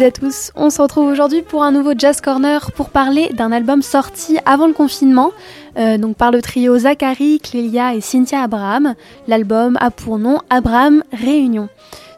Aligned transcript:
Toutes 0.00 0.06
à 0.06 0.26
tous, 0.26 0.50
on 0.56 0.70
se 0.70 0.80
retrouve 0.80 1.10
aujourd'hui 1.10 1.42
pour 1.42 1.62
un 1.62 1.72
nouveau 1.72 1.92
Jazz 1.94 2.22
Corner 2.22 2.72
pour 2.72 2.88
parler 2.88 3.28
d'un 3.34 3.52
album 3.52 3.82
sorti 3.82 4.38
avant 4.46 4.66
le 4.66 4.72
confinement, 4.72 5.30
euh, 5.76 5.98
donc 5.98 6.16
par 6.16 6.30
le 6.30 6.40
trio 6.40 6.78
Zachary, 6.78 7.38
Clélia 7.38 7.94
et 7.94 8.00
Cynthia 8.00 8.40
Abraham. 8.42 8.94
L'album 9.28 9.76
a 9.78 9.90
pour 9.90 10.18
nom 10.18 10.38
Abraham 10.48 11.02
Réunion. 11.12 11.68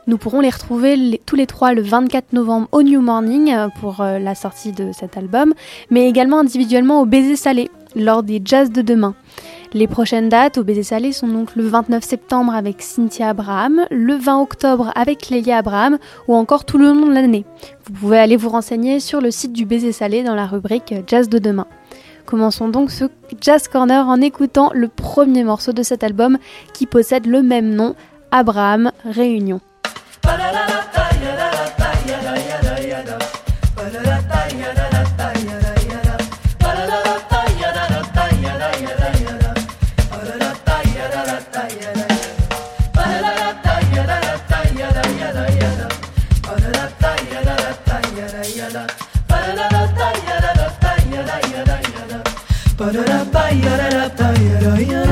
Nous 0.07 0.17
pourrons 0.17 0.41
les 0.41 0.51
retrouver 0.51 1.21
tous 1.27 1.35
les 1.35 1.47
trois 1.47 1.75
le 1.75 1.83
24 1.83 2.35
novembre 2.35 2.69
au 2.71 2.85
New 2.85 3.01
Morning 3.01 3.53
euh, 3.53 3.67
pour 3.81 4.01
euh, 4.01 4.21
la 4.21 4.37
sortie 4.37 4.71
de 4.71 4.93
cet 4.93 5.17
album, 5.17 5.53
mais 5.91 6.09
également 6.09 6.39
individuellement 6.39 7.01
au 7.01 7.05
Baiser 7.05 7.35
Salé 7.37 7.69
lors 7.97 8.23
des 8.23 8.41
Jazz 8.45 8.71
de 8.71 8.83
demain. 8.83 9.15
Les 9.75 9.87
prochaines 9.87 10.29
dates 10.29 10.59
au 10.59 10.65
Baiser 10.65 10.83
Salé 10.83 11.13
sont 11.13 11.29
donc 11.29 11.57
le 11.57 11.67
29 11.67 12.05
septembre 12.05 12.55
avec 12.55 12.83
Cynthia 12.83 13.31
Abraham, 13.31 13.87
le 13.91 14.15
20 14.17 14.43
octobre 14.43 14.93
avec 14.95 15.31
Lélia 15.31 15.57
Abraham 15.57 15.99
ou 16.29 16.35
encore 16.35 16.67
tout 16.67 16.77
le 16.77 16.89
long 16.89 17.07
de 17.07 17.15
l'année. 17.15 17.47
Vous 17.87 17.95
pouvez 17.95 18.19
aller 18.19 18.37
vous 18.37 18.51
renseigner 18.51 19.01
sur 19.01 19.23
le 19.23 19.31
site 19.31 19.55
du 19.55 19.65
Baiser 19.65 19.93
Salé 19.93 20.25
dans 20.25 20.35
la 20.35 20.47
rubrique 20.47 20.95
Jazz 21.07 21.31
de 21.31 21.39
demain. 21.39 21.67
Commençons 22.27 22.69
donc 22.69 22.91
ce 22.91 23.07
Jazz 23.41 23.67
Corner 23.67 24.07
en 24.07 24.21
écoutant 24.21 24.71
le 24.75 24.89
premier 24.89 25.43
morceau 25.43 25.73
de 25.73 25.83
cet 25.83 26.05
album 26.05 26.37
qui 26.75 26.85
possède 26.85 27.27
le 27.27 27.43
même 27.43 27.75
nom, 27.75 27.95
Abraham 28.31 28.93
Réunion. 29.07 29.63
Ba-da-da-ba-ya-da-da-ba-ya-da-ya 52.79 55.12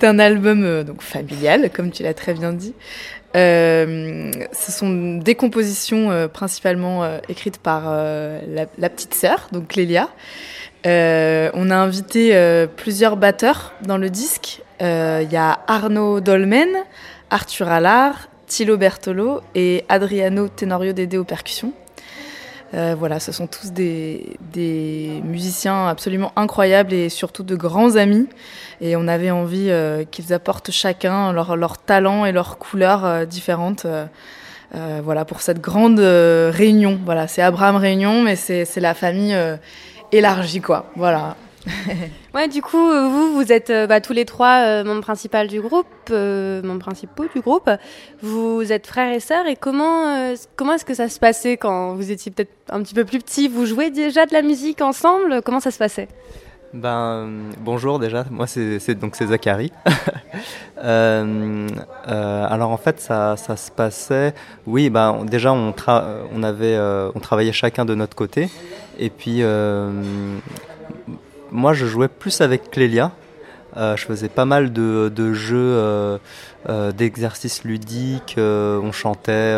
C'est 0.00 0.06
un 0.06 0.18
album 0.18 0.64
euh, 0.64 0.82
donc 0.82 1.02
familial, 1.02 1.68
comme 1.70 1.90
tu 1.90 2.02
l'as 2.02 2.14
très 2.14 2.32
bien 2.32 2.54
dit. 2.54 2.74
Euh, 3.36 4.30
ce 4.50 4.72
sont 4.72 5.18
des 5.18 5.34
compositions 5.34 6.10
euh, 6.10 6.26
principalement 6.26 7.18
écrites 7.28 7.58
par 7.58 7.82
la, 7.84 8.88
petite 8.88 9.12
sœur, 9.12 9.48
donc 9.52 9.68
Clélia. 9.68 10.08
on 10.86 11.70
a 11.70 11.76
invité 11.76 12.66
plusieurs 12.76 13.18
batteurs 13.18 13.74
dans 13.82 13.98
le 13.98 14.08
disque. 14.08 14.62
Il 14.80 15.28
y 15.30 15.36
a 15.36 15.60
Arnaud 15.66 16.20
Dolmen, 16.20 16.70
Arthur 17.28 17.68
Allard, 17.68 18.28
Thilo 18.46 18.78
Bertolo 18.78 19.42
et 19.54 19.84
Adriano 19.90 20.48
Tenorio 20.48 20.94
Dédé 20.94 21.18
aux 21.18 21.24
percussions. 21.24 21.74
Voilà, 22.72 23.20
ce 23.20 23.32
sont 23.32 23.46
tous 23.46 23.72
des, 23.72 24.36
des, 24.52 25.20
musiciens 25.24 25.88
absolument 25.88 26.32
incroyables 26.36 26.92
et 26.92 27.08
surtout 27.08 27.42
de 27.42 27.56
grands 27.56 27.96
amis. 27.96 28.28
Et 28.80 28.96
on 28.96 29.08
avait 29.08 29.30
envie 29.30 29.70
euh, 29.70 30.04
qu'ils 30.04 30.32
apportent 30.32 30.70
chacun 30.70 31.32
leur, 31.32 31.56
leur, 31.56 31.78
talent 31.78 32.24
et 32.24 32.32
leurs 32.32 32.58
couleurs 32.58 33.04
euh, 33.04 33.24
différentes. 33.26 33.84
Euh, 33.84 34.06
voilà, 35.02 35.24
pour 35.24 35.40
cette 35.40 35.60
grande 35.60 35.98
réunion. 35.98 36.98
Voilà, 37.04 37.26
c'est 37.26 37.42
Abraham 37.42 37.74
Réunion, 37.74 38.22
mais 38.22 38.36
c'est 38.36 38.76
la 38.76 38.94
famille 38.94 39.36
élargie, 40.12 40.60
quoi. 40.60 40.86
Voilà. 40.94 41.34
ouais, 42.34 42.48
du 42.48 42.62
coup, 42.62 42.78
vous, 42.78 43.34
vous 43.34 43.52
êtes 43.52 43.70
bah, 43.88 44.00
tous 44.00 44.12
les 44.12 44.24
trois 44.24 44.82
membres 44.82 45.02
principaux 45.02 45.46
du 45.46 45.60
groupe, 45.60 46.10
membres 46.10 46.78
principaux 46.80 47.26
du 47.34 47.40
groupe. 47.40 47.70
Vous 48.22 48.72
êtes 48.72 48.86
frères 48.86 49.12
et 49.12 49.20
sœurs. 49.20 49.46
Et 49.46 49.56
comment, 49.56 50.34
comment 50.56 50.74
est-ce 50.74 50.84
que 50.84 50.94
ça 50.94 51.08
se 51.08 51.18
passait 51.18 51.56
quand 51.56 51.94
vous 51.94 52.10
étiez 52.10 52.32
peut-être 52.32 52.52
un 52.70 52.82
petit 52.82 52.94
peu 52.94 53.04
plus 53.04 53.18
petit 53.18 53.48
Vous 53.48 53.66
jouez 53.66 53.90
déjà 53.90 54.26
de 54.26 54.32
la 54.32 54.42
musique 54.42 54.80
ensemble? 54.80 55.42
Comment 55.42 55.60
ça 55.60 55.70
se 55.70 55.78
passait? 55.78 56.08
Ben, 56.72 57.50
bonjour 57.58 57.98
déjà, 57.98 58.24
moi 58.30 58.46
c'est 58.46 58.94
donc 58.94 59.16
c'est 59.16 59.26
Zachary. 59.26 59.72
euh, 60.84 61.68
euh, 62.06 62.46
alors 62.48 62.70
en 62.70 62.76
fait 62.76 63.00
ça, 63.00 63.36
ça, 63.36 63.56
se 63.56 63.72
passait, 63.72 64.34
oui 64.68 64.88
ben 64.88 65.24
déjà 65.24 65.52
on, 65.52 65.74
on 66.32 66.42
avait 66.44 66.76
euh, 66.76 67.10
on 67.16 67.18
travaillait 67.18 67.50
chacun 67.50 67.84
de 67.84 67.96
notre 67.96 68.14
côté 68.14 68.48
et 69.00 69.10
puis 69.10 69.38
euh, 69.40 69.90
moi 71.50 71.72
je 71.72 71.86
jouais 71.86 72.08
plus 72.08 72.40
avec 72.40 72.70
Clélia. 72.70 73.12
je 73.76 74.04
faisais 74.04 74.28
pas 74.28 74.44
mal 74.44 74.72
de, 74.72 75.32
jeux 75.32 76.18
d'exercices 76.96 77.64
ludiques, 77.64 78.36
on 78.38 78.92
chantait 78.92 79.54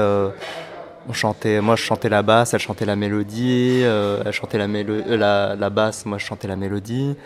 on 1.08 1.12
chantait, 1.12 1.60
moi 1.60 1.76
je 1.76 1.82
chantais 1.82 2.08
la 2.08 2.22
basse, 2.22 2.54
elle 2.54 2.60
chantait 2.60 2.84
la 2.84 2.96
mélodie, 2.96 3.80
euh, 3.82 4.22
elle 4.24 4.32
chantait 4.32 4.58
la, 4.58 4.66
euh, 4.66 5.56
la, 5.56 5.70
basse, 5.70 6.06
moi 6.06 6.18
je 6.18 6.24
chantais 6.24 6.48
la 6.48 6.56
mélodie, 6.56 7.16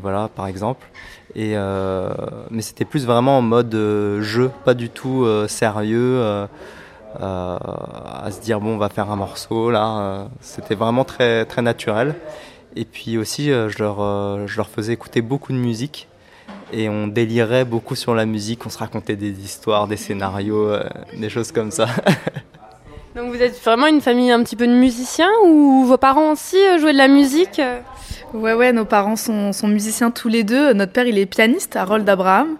voilà 0.00 0.28
par 0.34 0.46
exemple. 0.46 0.86
Et 1.34 1.52
euh, 1.56 2.12
mais 2.50 2.62
c'était 2.62 2.84
plus 2.84 3.06
vraiment 3.06 3.38
en 3.38 3.42
mode 3.42 3.74
jeu, 4.20 4.50
pas 4.64 4.74
du 4.74 4.88
tout 4.90 5.26
sérieux, 5.48 6.46
à 7.20 8.28
se 8.30 8.40
dire 8.40 8.60
bon 8.60 8.74
on 8.74 8.78
va 8.78 8.88
faire 8.88 9.10
un 9.10 9.16
morceau 9.16 9.70
là. 9.70 10.28
c'était 10.40 10.74
vraiment 10.74 11.04
très 11.04 11.44
très 11.44 11.62
naturel. 11.62 12.14
Et 12.76 12.84
puis 12.84 13.18
aussi 13.18 13.48
je 13.48 13.78
leur 13.82 14.46
je 14.46 14.56
leur 14.56 14.68
faisais 14.68 14.92
écouter 14.92 15.22
beaucoup 15.22 15.52
de 15.52 15.58
musique 15.58 16.08
et 16.72 16.88
on 16.88 17.06
délirait 17.06 17.64
beaucoup 17.64 17.94
sur 17.94 18.14
la 18.14 18.26
musique, 18.26 18.66
on 18.66 18.70
se 18.70 18.78
racontait 18.78 19.16
des 19.16 19.30
histoires, 19.30 19.86
des 19.86 19.96
scénarios, 19.96 20.72
des 21.16 21.30
choses 21.30 21.52
comme 21.52 21.70
ça. 21.70 21.86
Donc 23.14 23.32
vous 23.32 23.40
êtes 23.40 23.62
vraiment 23.62 23.86
une 23.86 24.00
famille 24.00 24.32
un 24.32 24.42
petit 24.42 24.56
peu 24.56 24.66
de 24.66 24.72
musiciens 24.72 25.30
ou 25.44 25.84
vos 25.84 25.96
parents 25.96 26.32
aussi 26.32 26.56
euh, 26.56 26.78
jouaient 26.78 26.92
de 26.92 26.98
la 26.98 27.06
musique 27.06 27.60
Ouais, 28.32 28.52
ouais, 28.52 28.72
nos 28.72 28.84
parents 28.84 29.14
sont, 29.14 29.52
sont, 29.52 29.68
musiciens 29.68 30.10
tous 30.10 30.28
les 30.28 30.42
deux. 30.42 30.72
Notre 30.72 30.90
père, 30.90 31.06
il 31.06 31.16
est 31.18 31.26
pianiste, 31.26 31.76
Harold 31.76 32.08
Abraham, 32.08 32.56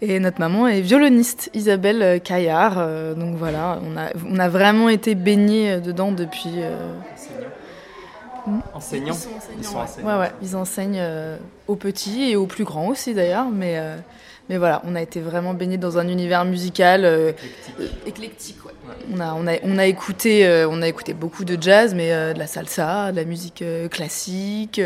et 0.00 0.18
notre 0.20 0.40
maman 0.40 0.66
est 0.66 0.80
violoniste, 0.80 1.50
Isabelle 1.52 2.02
euh, 2.02 2.18
Caillard. 2.18 2.76
Euh, 2.78 3.12
donc 3.12 3.36
voilà, 3.36 3.78
on 3.84 3.98
a, 3.98 4.08
on 4.26 4.38
a 4.38 4.48
vraiment 4.48 4.88
été 4.88 5.14
baignés 5.14 5.80
dedans 5.80 6.12
depuis. 6.12 6.62
Enseignants. 8.74 9.14
Ils 9.58 9.64
sont 9.64 9.76
enseignants. 9.78 10.08
ouais. 10.08 10.18
ouais, 10.20 10.32
ils 10.42 10.56
enseignent 10.56 11.02
aux 11.66 11.76
petits 11.76 12.30
et 12.30 12.36
aux 12.36 12.46
plus 12.46 12.64
grands 12.64 12.88
aussi 12.88 13.14
d'ailleurs, 13.14 13.48
mais. 13.50 13.80
Mais 14.50 14.56
voilà, 14.56 14.80
on 14.86 14.94
a 14.94 15.02
été 15.02 15.20
vraiment 15.20 15.52
baignés 15.52 15.76
dans 15.76 15.98
un 15.98 16.08
univers 16.08 16.46
musical 16.46 17.34
éclectique. 18.06 18.64
ouais. 18.64 18.72
On 19.12 19.20
a, 19.20 19.34
on 19.34 19.46
a, 19.46 19.52
on 19.62 19.78
a 19.78 19.86
écouté, 19.86 20.46
euh, 20.46 20.68
on 20.70 20.82
a 20.82 20.88
écouté 20.88 21.14
beaucoup 21.14 21.44
de 21.44 21.60
jazz, 21.60 21.94
mais 21.94 22.12
euh, 22.12 22.32
de 22.32 22.38
la 22.38 22.46
salsa, 22.46 23.10
de 23.12 23.16
la 23.16 23.24
musique 23.24 23.62
euh, 23.62 23.88
classique, 23.88 24.80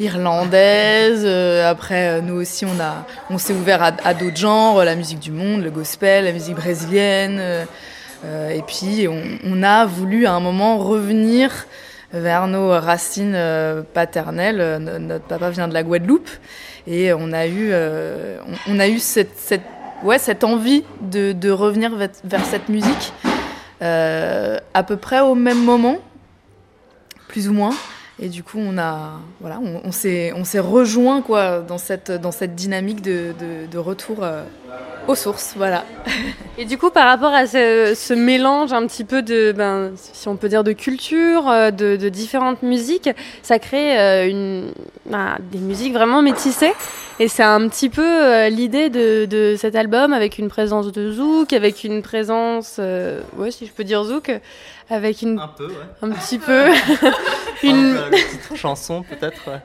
irlandaise. 0.00 1.26
après, 1.64 2.22
nous 2.22 2.34
aussi, 2.34 2.64
on 2.64 2.80
a, 2.80 3.06
on 3.30 3.38
s'est 3.38 3.52
ouvert 3.52 3.82
à, 3.82 3.92
à 4.04 4.14
d'autres 4.14 4.36
genres, 4.36 4.84
la 4.84 4.94
musique 4.94 5.20
du 5.20 5.32
monde, 5.32 5.62
le 5.62 5.70
gospel, 5.70 6.24
la 6.24 6.32
musique 6.32 6.54
brésilienne. 6.54 7.40
et 8.24 8.62
puis, 8.66 9.08
on, 9.08 9.22
on, 9.44 9.62
a 9.62 9.86
voulu 9.86 10.26
à 10.26 10.32
un 10.32 10.40
moment 10.40 10.78
revenir 10.78 11.66
vers 12.12 12.46
nos 12.46 12.70
racines 12.70 13.36
paternelles. 13.94 14.78
Notre 14.78 15.24
papa 15.24 15.50
vient 15.50 15.68
de 15.68 15.74
la 15.74 15.82
Guadeloupe 15.82 16.30
et 16.86 17.12
on 17.12 17.32
a 17.32 17.46
eu, 17.46 17.72
on, 17.74 18.74
on 18.74 18.78
a 18.78 18.88
eu 18.88 18.98
cette, 18.98 19.36
cette 19.36 19.62
ouais, 20.02 20.18
cette 20.18 20.44
envie 20.44 20.84
de, 21.00 21.32
de 21.32 21.50
revenir 21.50 21.94
vers, 21.96 22.44
cette 22.44 22.68
musique 22.68 23.12
euh, 23.82 24.58
à 24.74 24.82
peu 24.82 24.96
près 24.96 25.20
au 25.20 25.34
même 25.34 25.62
moment, 25.62 25.98
plus 27.28 27.48
ou 27.48 27.52
moins. 27.52 27.74
Et 28.20 28.28
du 28.28 28.42
coup, 28.42 28.58
on 28.58 28.78
a, 28.78 29.12
voilà, 29.40 29.60
on, 29.62 29.80
on 29.84 29.92
s'est, 29.92 30.32
on 30.34 30.44
s'est 30.44 30.58
rejoint 30.58 31.22
quoi 31.22 31.60
dans 31.60 31.78
cette, 31.78 32.10
dans 32.10 32.32
cette 32.32 32.54
dynamique 32.54 33.00
de, 33.00 33.32
de, 33.38 33.70
de 33.70 33.78
retour 33.78 34.18
euh, 34.22 34.42
aux 35.06 35.14
sources, 35.14 35.54
voilà. 35.56 35.84
Et 36.58 36.64
du 36.64 36.76
coup, 36.76 36.90
par 36.90 37.06
rapport 37.06 37.32
à 37.32 37.46
ce, 37.46 37.94
ce, 37.96 38.12
mélange 38.12 38.72
un 38.72 38.86
petit 38.86 39.04
peu 39.04 39.22
de, 39.22 39.52
ben, 39.52 39.92
si 39.94 40.28
on 40.28 40.36
peut 40.36 40.48
dire, 40.48 40.64
de 40.64 40.72
culture, 40.72 41.48
euh, 41.48 41.70
de, 41.70 41.96
de 41.96 42.08
différentes 42.08 42.62
musiques, 42.62 43.08
ça 43.42 43.58
crée 43.58 43.98
euh, 43.98 44.28
une, 44.28 44.72
ben, 45.06 45.38
des 45.52 45.58
musiques 45.58 45.92
vraiment 45.94 46.20
métissées. 46.20 46.72
Et 47.20 47.26
c'est 47.26 47.42
un 47.42 47.68
petit 47.68 47.88
peu 47.88 48.04
euh, 48.04 48.48
l'idée 48.48 48.90
de, 48.90 49.24
de, 49.24 49.56
cet 49.58 49.74
album 49.74 50.12
avec 50.12 50.38
une 50.38 50.48
présence 50.48 50.92
de 50.92 51.10
zouk, 51.10 51.52
avec 51.52 51.82
une 51.82 52.00
présence, 52.00 52.76
euh, 52.78 53.20
ouais, 53.36 53.50
si 53.50 53.66
je 53.66 53.72
peux 53.72 53.82
dire 53.82 54.04
zouk, 54.04 54.30
avec 54.88 55.22
une, 55.22 55.40
un 55.40 55.48
peu, 55.48 55.66
ouais. 55.66 55.72
un 56.02 56.10
petit 56.10 56.38
peu, 56.46 56.66
une, 57.62 57.94
petite 58.10 58.56
chanson 58.56 59.02
peut-être. 59.02 59.60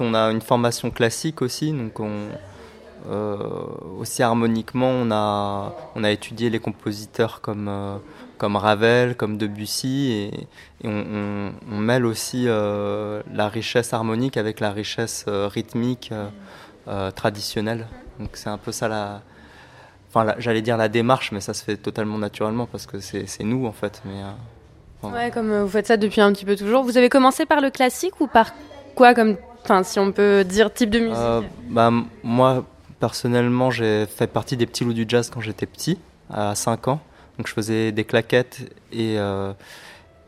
On 0.00 0.14
a 0.14 0.30
une 0.30 0.40
formation 0.40 0.90
classique 0.90 1.42
aussi, 1.42 1.72
donc 1.72 2.00
on, 2.00 2.28
aussi 3.98 4.22
harmoniquement, 4.22 4.90
on 4.90 5.10
a, 5.10 5.74
on 5.94 6.04
a 6.04 6.10
étudié 6.10 6.50
les 6.50 6.58
compositeurs 6.58 7.40
comme, 7.40 7.70
comme 8.36 8.56
Ravel, 8.56 9.16
comme 9.16 9.38
Debussy, 9.38 10.10
et, 10.12 10.48
on, 10.86 11.78
mêle 11.78 12.04
aussi 12.04 12.44
la 12.46 13.48
richesse 13.48 13.92
harmonique 13.94 14.36
avec 14.36 14.60
la 14.60 14.72
richesse 14.72 15.24
rythmique 15.26 16.12
traditionnelle. 17.14 17.86
Donc 18.18 18.30
c'est 18.34 18.50
un 18.50 18.58
peu 18.58 18.72
ça 18.72 18.88
la, 18.88 19.22
enfin 20.10 20.34
j'allais 20.38 20.62
dire 20.62 20.76
la 20.76 20.88
démarche, 20.88 21.32
mais 21.32 21.40
ça 21.40 21.54
se 21.54 21.64
fait 21.64 21.76
totalement 21.76 22.18
naturellement 22.18 22.66
parce 22.66 22.86
que 22.86 23.00
c'est 23.00 23.44
nous 23.44 23.64
en 23.64 23.72
fait. 23.72 24.02
Mais 24.04 24.22
Ouais, 25.02 25.30
comme 25.30 25.50
euh, 25.50 25.62
vous 25.62 25.68
faites 25.68 25.86
ça 25.86 25.96
depuis 25.96 26.20
un 26.20 26.32
petit 26.32 26.44
peu 26.44 26.56
toujours. 26.56 26.82
Vous 26.82 26.96
avez 26.96 27.08
commencé 27.08 27.46
par 27.46 27.60
le 27.60 27.70
classique 27.70 28.20
ou 28.20 28.26
par 28.26 28.52
quoi 28.94 29.14
comme, 29.14 29.36
enfin, 29.68 29.82
si 29.82 29.98
on 29.98 30.12
peut 30.12 30.44
dire 30.44 30.72
type 30.72 30.90
de 30.90 31.00
musique 31.00 31.16
euh, 31.16 31.42
bah, 31.68 31.90
Moi, 32.22 32.64
personnellement, 33.00 33.70
j'ai 33.70 34.06
fait 34.06 34.26
partie 34.26 34.56
des 34.56 34.66
petits 34.66 34.84
loups 34.84 34.94
du 34.94 35.04
jazz 35.06 35.30
quand 35.30 35.40
j'étais 35.40 35.66
petit, 35.66 35.98
à 36.30 36.54
5 36.54 36.88
ans. 36.88 37.00
Donc 37.36 37.46
je 37.46 37.52
faisais 37.52 37.92
des 37.92 38.04
claquettes 38.04 38.60
et, 38.92 39.18
euh, 39.18 39.52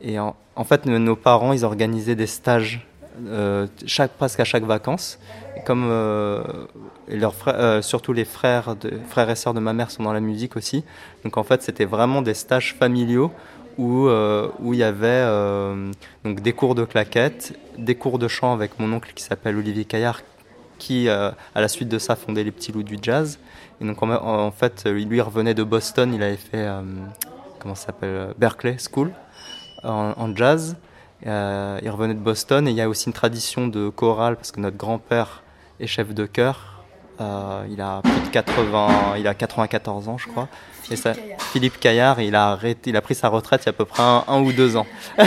et 0.00 0.18
en, 0.18 0.34
fait, 0.64 0.86
nos 0.86 1.16
parents, 1.16 1.52
ils 1.52 1.64
organisaient 1.64 2.14
des 2.14 2.28
stages 2.28 2.86
chaque, 3.86 4.12
presque 4.12 4.40
à 4.40 4.44
chaque 4.44 4.64
vacances. 4.64 5.18
Et 5.56 7.16
leurs 7.16 7.34
surtout 7.82 8.12
les 8.12 8.24
frères, 8.24 8.76
frères 9.08 9.30
et 9.30 9.36
sœurs 9.36 9.54
de 9.54 9.60
ma 9.60 9.72
mère 9.72 9.90
sont 9.90 10.04
dans 10.04 10.12
la 10.12 10.20
musique 10.20 10.56
aussi. 10.56 10.84
Donc 11.24 11.36
en 11.36 11.42
fait, 11.42 11.62
c'était 11.62 11.84
vraiment 11.84 12.22
des 12.22 12.34
stages 12.34 12.74
familiaux 12.78 13.32
où, 13.78 14.06
euh, 14.06 14.48
où 14.60 14.74
il 14.74 14.80
y 14.80 14.82
avait 14.82 15.06
euh, 15.06 15.92
donc 16.24 16.40
des 16.40 16.52
cours 16.52 16.74
de 16.74 16.84
claquettes, 16.84 17.58
des 17.78 17.94
cours 17.94 18.18
de 18.18 18.28
chant 18.28 18.52
avec 18.52 18.78
mon 18.78 18.92
oncle 18.92 19.12
qui 19.14 19.22
s'appelle 19.22 19.56
Olivier 19.56 19.84
Caillard, 19.84 20.22
qui 20.78 21.08
euh, 21.08 21.30
à 21.54 21.60
la 21.60 21.68
suite 21.68 21.88
de 21.88 21.98
ça 21.98 22.16
fondait 22.16 22.44
les 22.44 22.50
petits 22.50 22.72
loups 22.72 22.82
du 22.82 22.98
jazz. 23.00 23.38
Et 23.80 23.86
donc 23.86 24.02
en, 24.02 24.50
fait, 24.50 24.84
lui 24.86 25.20
revenait 25.20 25.54
de 25.54 25.62
Boston, 25.62 26.12
il 26.12 26.22
avait 26.22 26.36
fait 26.36 26.68
comment 27.58 27.74
s'appelle 27.74 28.34
Berkeley 28.36 28.76
School 28.92 29.10
en, 29.82 30.36
jazz. 30.36 30.76
il 31.24 31.88
revenait 31.88 32.12
de 32.12 32.18
Boston 32.18 32.68
et 32.68 32.72
il 32.72 32.76
y 32.76 32.82
a 32.82 32.90
aussi 32.90 33.06
une 33.06 33.14
tradition 33.14 33.68
de 33.68 33.88
chorale 33.88 34.36
parce 34.36 34.52
que 34.52 34.60
notre 34.60 34.76
grand-père 34.76 35.42
est 35.80 35.86
chef 35.86 36.12
de 36.12 36.26
chœur. 36.26 36.69
Il 37.20 37.80
a 37.80 38.00
plus 38.02 38.20
de 38.20 38.28
80, 38.32 39.16
il 39.18 39.26
a 39.26 39.34
94 39.34 40.08
ans, 40.08 40.18
je 40.18 40.26
crois. 40.26 40.48
Philippe 41.52 41.78
Caillard, 41.78 42.20
il 42.20 42.34
a, 42.34 42.50
arrêté, 42.50 42.90
il 42.90 42.96
a 42.96 43.00
pris 43.00 43.14
sa 43.14 43.28
retraite 43.28 43.62
il 43.62 43.66
y 43.66 43.68
a 43.68 43.70
à 43.70 43.72
peu 43.72 43.84
près 43.84 44.02
un, 44.02 44.40
ou 44.40 44.52
deux 44.52 44.76
ans. 44.76 44.86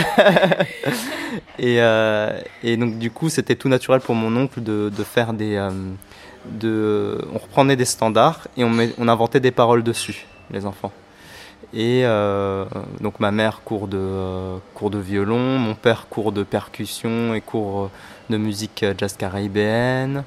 Euh, 1.60 2.40
et, 2.62 2.76
donc 2.76 2.98
du 2.98 3.10
coup, 3.10 3.28
c'était 3.28 3.56
tout 3.56 3.68
naturel 3.68 4.00
pour 4.00 4.14
mon 4.14 4.36
oncle 4.36 4.62
de, 4.62 4.90
faire 5.02 5.32
des... 5.32 5.56
Euh, 5.56 5.70
de, 6.44 7.18
on 7.32 7.38
reprenait 7.38 7.74
des 7.74 7.84
standards 7.84 8.46
et 8.56 8.62
on, 8.62 8.72
on 8.98 9.08
inventait 9.08 9.40
des 9.40 9.50
paroles 9.50 9.82
dessus, 9.82 10.26
les 10.50 10.64
enfants. 10.66 10.92
Et 11.72 12.02
euh, 12.04 12.66
donc 13.00 13.18
ma 13.18 13.32
mère 13.32 13.62
cours 13.64 13.88
de, 13.88 14.58
cours 14.74 14.90
de 14.90 14.98
violon, 14.98 15.58
mon 15.58 15.74
père 15.74 16.06
cours 16.08 16.30
de 16.30 16.44
percussion 16.44 17.34
et 17.34 17.40
cours 17.40 17.90
de 18.30 18.36
musique 18.36 18.84
jazz 18.96 19.16
caribéenne. 19.16 20.22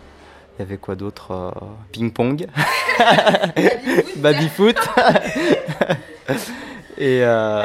Il 0.58 0.64
y 0.64 0.66
avait 0.66 0.78
quoi 0.78 0.96
d'autre 0.96 1.32
euh, 1.32 1.52
Ping-pong, 1.92 2.48
baby-foot. 4.18 4.76
et, 6.98 7.22
euh, 7.22 7.64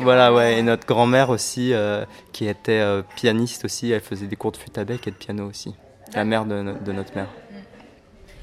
voilà, 0.00 0.30
ouais, 0.34 0.58
et 0.58 0.62
notre 0.62 0.86
grand-mère 0.86 1.30
aussi, 1.30 1.72
euh, 1.72 2.04
qui 2.32 2.48
était 2.48 2.84
pianiste 3.14 3.64
aussi, 3.64 3.92
elle 3.92 4.02
faisait 4.02 4.26
des 4.26 4.36
cours 4.36 4.52
de 4.52 4.58
flûte 4.58 4.76
à 4.76 4.84
bec 4.84 5.08
et 5.08 5.10
de 5.10 5.16
piano 5.16 5.46
aussi. 5.48 5.74
La 6.14 6.26
mère 6.26 6.44
de, 6.44 6.60
notre 6.92 7.16
mère. 7.16 7.28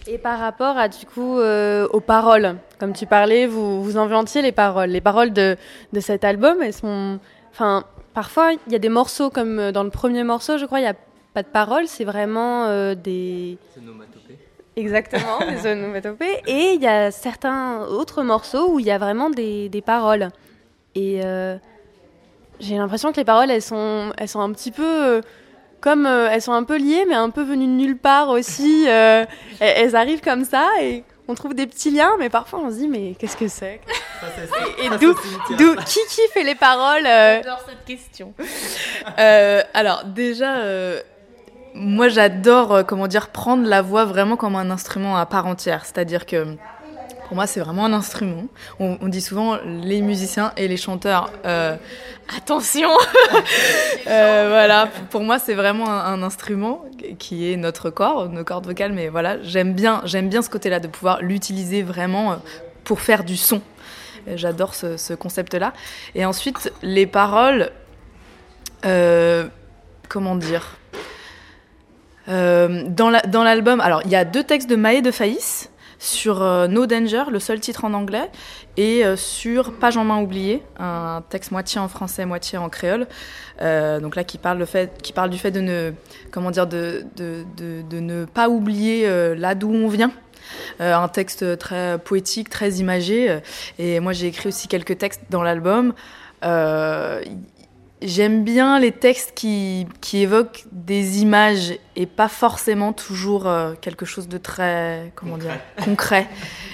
Et 0.07 0.17
par 0.17 0.39
rapport 0.39 0.75
à 0.75 0.87
du 0.87 1.05
coup 1.05 1.39
aux 1.39 2.01
paroles, 2.01 2.55
comme 2.79 2.93
tu 2.93 3.05
parlais, 3.05 3.45
vous 3.45 3.83
vous 3.83 3.97
inventiez 3.99 4.41
les 4.41 4.51
paroles. 4.51 4.89
Les 4.89 4.99
paroles 4.99 5.31
de, 5.31 5.57
de 5.93 5.99
cet 5.99 6.23
album, 6.23 6.63
elles 6.63 6.73
sont, 6.73 7.19
enfin, 7.51 7.83
parfois 8.15 8.53
il 8.65 8.73
y 8.73 8.75
a 8.75 8.79
des 8.79 8.89
morceaux 8.89 9.29
comme 9.29 9.71
dans 9.71 9.83
le 9.83 9.91
premier 9.91 10.23
morceau, 10.23 10.57
je 10.57 10.65
crois, 10.65 10.79
il 10.79 10.85
y 10.85 10.87
a 10.87 10.95
pas 11.33 11.43
de 11.43 11.47
paroles, 11.47 11.87
c'est 11.87 12.03
vraiment 12.03 12.65
euh, 12.65 12.95
des. 12.95 13.57
Exactement, 14.75 15.39
des 15.39 15.67
onomatopées. 15.71 16.41
Et 16.47 16.73
il 16.73 16.81
y 16.81 16.87
a 16.87 17.11
certains 17.11 17.85
autres 17.85 18.23
morceaux 18.23 18.71
où 18.71 18.79
il 18.79 18.85
y 18.85 18.91
a 18.91 18.97
vraiment 18.97 19.29
des, 19.29 19.69
des 19.69 19.81
paroles. 19.81 20.29
Et 20.95 21.21
euh, 21.23 21.57
j'ai 22.59 22.77
l'impression 22.77 23.11
que 23.11 23.17
les 23.17 23.25
paroles, 23.25 23.51
elles 23.51 23.61
sont, 23.61 24.13
elles 24.17 24.27
sont 24.27 24.41
un 24.41 24.51
petit 24.51 24.71
peu. 24.71 24.83
Euh, 24.83 25.21
comme 25.81 26.05
elles 26.05 26.41
sont 26.41 26.53
un 26.53 26.63
peu 26.63 26.77
liées, 26.77 27.03
mais 27.09 27.15
un 27.15 27.29
peu 27.29 27.43
venues 27.43 27.65
de 27.65 27.71
nulle 27.71 27.97
part 27.97 28.29
aussi. 28.29 28.85
elles, 28.85 29.27
elles, 29.59 29.97
arrivent 29.97 30.21
comme 30.21 30.45
ça 30.45 30.69
et 30.81 31.03
on 31.27 31.35
trouve 31.35 31.53
des 31.53 31.67
petits 31.67 31.91
liens, 31.91 32.13
mais 32.19 32.29
parfois 32.29 32.59
on 32.59 32.71
se 32.71 32.77
dit, 32.77 32.87
mais 32.87 33.15
qu'est-ce 33.19 33.35
que 33.35 33.49
c'est? 33.49 33.81
Et, 34.81 34.89
d'où, 34.97 35.13
qui, 35.85 35.99
qui 36.07 36.21
fait 36.33 36.45
les 36.45 36.55
paroles 36.55 37.03
J'adore 37.03 37.65
cette 37.67 37.83
question. 37.83 38.33
alors, 39.73 40.05
déjà 40.05 40.55
moi, 41.73 42.07
j'adore, 42.07 42.71
euh, 42.71 42.83
comment 42.83 43.07
dire, 43.07 43.29
prendre 43.29 43.67
la 43.67 43.81
voix 43.81 44.05
vraiment 44.05 44.35
comme 44.35 44.55
un 44.55 44.69
instrument 44.69 45.17
à 45.17 45.25
part 45.25 45.47
entière. 45.47 45.85
C'est-à-dire 45.85 46.25
que 46.25 46.55
pour 47.27 47.35
moi, 47.35 47.47
c'est 47.47 47.61
vraiment 47.61 47.85
un 47.85 47.93
instrument. 47.93 48.45
On, 48.79 49.07
dit 49.07 49.21
souvent 49.21 49.57
les 49.65 50.01
musiciens 50.01 50.51
et 50.55 50.67
les 50.67 50.77
chanteurs. 50.77 51.31
Euh, 51.45 51.75
attention 52.37 52.89
euh, 54.07 54.47
Voilà, 54.49 54.87
pour 55.09 55.21
moi, 55.21 55.39
c'est 55.39 55.55
vraiment 55.55 55.89
un, 55.89 56.21
instrument 56.21 56.85
qui 57.17 57.51
est 57.51 57.57
notre 57.57 57.89
corps, 57.89 58.29
nos 58.29 58.43
cordes 58.43 58.67
vocales. 58.67 58.93
Mais 58.93 59.07
voilà, 59.07 59.41
j'aime 59.41 59.73
bien, 59.73 60.01
j'aime 60.05 60.29
bien 60.29 60.41
ce 60.41 60.49
côté-là 60.49 60.79
de 60.79 60.87
pouvoir 60.87 61.21
l'utiliser 61.21 61.81
vraiment 61.81 62.37
pour 62.83 62.99
faire 62.99 63.23
du 63.23 63.37
son. 63.37 63.61
J'adore 64.35 64.75
ce, 64.75 64.97
ce 64.97 65.13
concept-là. 65.13 65.73
Et 66.13 66.25
ensuite, 66.25 66.71
les 66.83 67.07
paroles. 67.07 67.71
comment 70.09 70.35
dire 70.35 70.77
euh, 72.29 72.83
dans 72.87 73.43
l'album, 73.43 73.81
alors 73.81 74.01
il 74.05 74.11
y 74.11 74.15
a 74.15 74.25
deux 74.25 74.43
textes 74.43 74.69
de 74.69 74.75
Maë 74.75 75.01
de 75.01 75.11
Faïs 75.11 75.69
sur 75.99 76.41
euh, 76.41 76.67
No 76.67 76.85
Danger, 76.85 77.23
le 77.31 77.39
seul 77.39 77.59
titre 77.59 77.85
en 77.85 77.93
anglais, 77.93 78.29
et 78.75 79.05
euh, 79.05 79.15
sur 79.15 79.73
Page 79.73 79.97
en 79.97 80.03
main 80.03 80.21
oubliée, 80.21 80.61
un 80.79 81.23
texte 81.29 81.51
moitié 81.51 81.79
en 81.79 81.87
français, 81.87 82.25
moitié 82.25 82.57
en 82.57 82.69
créole. 82.69 83.07
donc 83.59 84.15
là, 84.15 84.23
qui 84.23 84.37
parle, 84.37 84.57
le 84.57 84.65
fait, 84.65 85.01
qui 85.01 85.13
parle 85.13 85.29
du 85.29 85.37
fait 85.37 85.51
de 85.51 85.61
ne, 85.61 85.91
comment 86.31 86.51
dire, 86.51 86.67
de, 86.67 87.05
de, 87.15 87.45
de, 87.57 87.81
de 87.89 87.99
ne 87.99 88.25
pas 88.25 88.49
oublier 88.49 89.07
là 89.35 89.55
d'où 89.55 89.71
on 89.73 89.87
vient. 89.87 90.11
un 90.79 91.07
texte 91.07 91.57
très 91.57 91.97
poétique, 91.99 92.49
très 92.49 92.71
imagé. 92.71 93.39
Et 93.79 93.99
moi, 94.01 94.11
j'ai 94.11 94.27
écrit 94.27 94.49
aussi 94.49 94.67
quelques 94.67 94.97
textes 94.97 95.21
dans 95.29 95.43
l'album. 95.43 95.93
J'aime 98.05 98.43
bien 98.43 98.79
les 98.79 98.91
textes 98.91 99.31
qui, 99.33 99.87
qui, 100.01 100.17
évoquent 100.17 100.65
des 100.73 101.21
images 101.21 101.73
et 101.95 102.05
pas 102.05 102.27
forcément 102.27 102.91
toujours 102.91 103.47
euh, 103.47 103.75
quelque 103.79 104.05
chose 104.05 104.27
de 104.27 104.37
très 104.37 105.13
comment 105.15 105.37
dire, 105.37 105.57
concret. 105.85 106.27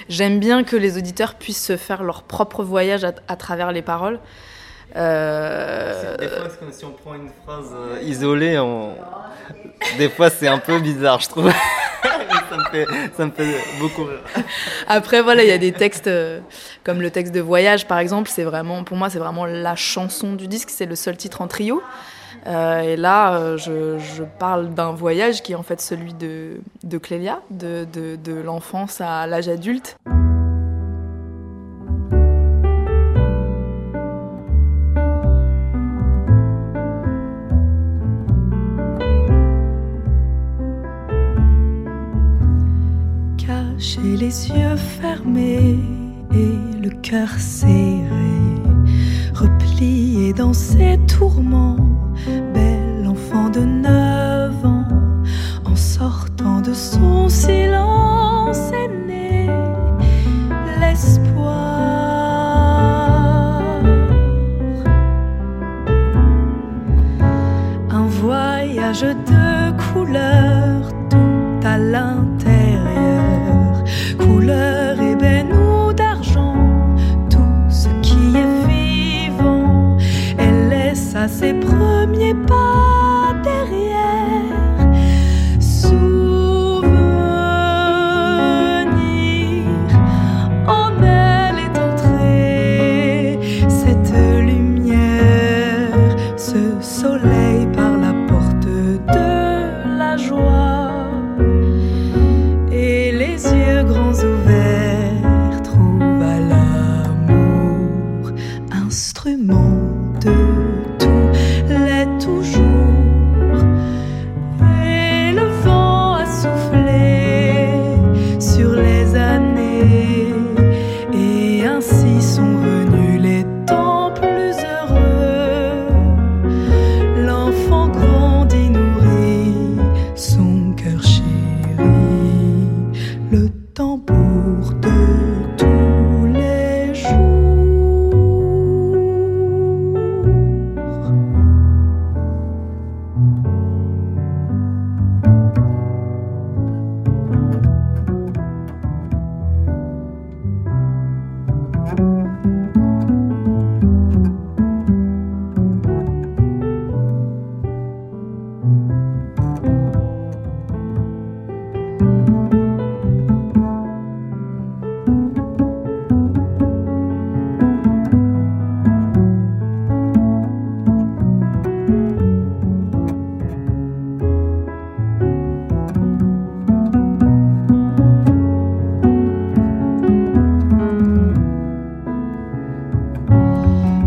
J'aime 0.08 0.40
bien 0.40 0.64
que 0.64 0.74
les 0.74 0.98
auditeurs 0.98 1.34
puissent 1.34 1.64
se 1.64 1.76
faire 1.76 2.02
leur 2.02 2.24
propre 2.24 2.64
voyage 2.64 3.04
à, 3.04 3.36
travers 3.36 3.70
les 3.70 3.82
paroles. 3.82 4.18
Euh... 4.96 6.16
Des 6.16 6.28
fois, 6.28 6.48
comme 6.58 6.72
si 6.72 6.84
on 6.84 6.92
prend 6.92 7.14
une 7.14 7.30
phrase 7.44 7.72
euh, 7.74 8.02
isolée, 8.02 8.58
on... 8.58 8.94
des 9.98 10.08
fois 10.08 10.30
c'est 10.30 10.48
un 10.48 10.58
peu 10.58 10.78
bizarre, 10.78 11.20
je 11.20 11.28
trouve. 11.28 11.52
ça, 12.50 12.56
me 12.56 12.64
fait, 12.70 12.86
ça 13.16 13.26
me 13.26 13.30
fait 13.30 13.56
beaucoup 13.78 14.04
rire. 14.04 14.44
Après, 14.88 15.22
voilà, 15.22 15.42
il 15.42 15.48
y 15.48 15.52
a 15.52 15.58
des 15.58 15.72
textes 15.72 16.06
euh, 16.06 16.40
comme 16.84 17.00
le 17.00 17.10
texte 17.10 17.34
de 17.34 17.40
Voyage, 17.40 17.86
par 17.86 17.98
exemple. 17.98 18.28
C'est 18.28 18.44
vraiment, 18.44 18.84
pour 18.84 18.96
moi, 18.96 19.10
c'est 19.10 19.18
vraiment 19.18 19.46
la 19.46 19.76
chanson 19.76 20.34
du 20.34 20.48
disque. 20.48 20.70
C'est 20.70 20.86
le 20.86 20.96
seul 20.96 21.16
titre 21.16 21.40
en 21.40 21.46
trio. 21.46 21.82
Euh, 22.46 22.80
et 22.80 22.96
là, 22.96 23.34
euh, 23.34 23.56
je, 23.58 23.98
je, 23.98 24.22
parle 24.38 24.70
d'un 24.70 24.92
voyage 24.92 25.42
qui 25.42 25.52
est 25.52 25.56
en 25.56 25.62
fait 25.62 25.80
celui 25.80 26.14
de, 26.14 26.60
de 26.84 26.98
Clélia, 26.98 27.40
de, 27.50 27.86
de, 27.92 28.16
de 28.16 28.32
l'enfance 28.32 29.00
à 29.00 29.26
l'âge 29.26 29.48
adulte. 29.48 29.98
Les 44.20 44.50
yeux 44.50 44.76
fermés 44.76 45.78
et 46.30 46.78
le 46.82 46.90
cœur 47.00 47.30
serré, 47.38 48.04
replié 49.32 50.34
dans 50.34 50.52
ses 50.52 50.98
tourments, 51.06 51.89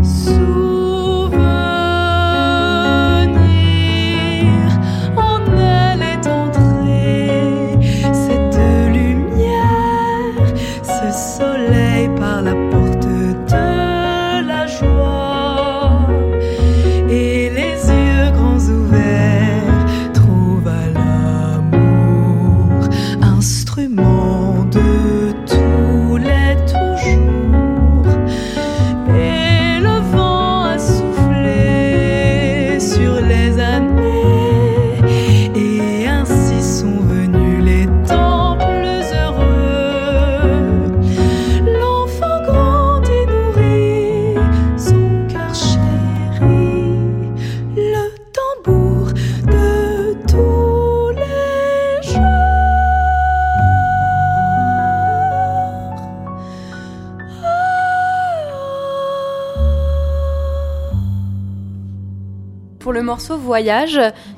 So 0.04 0.63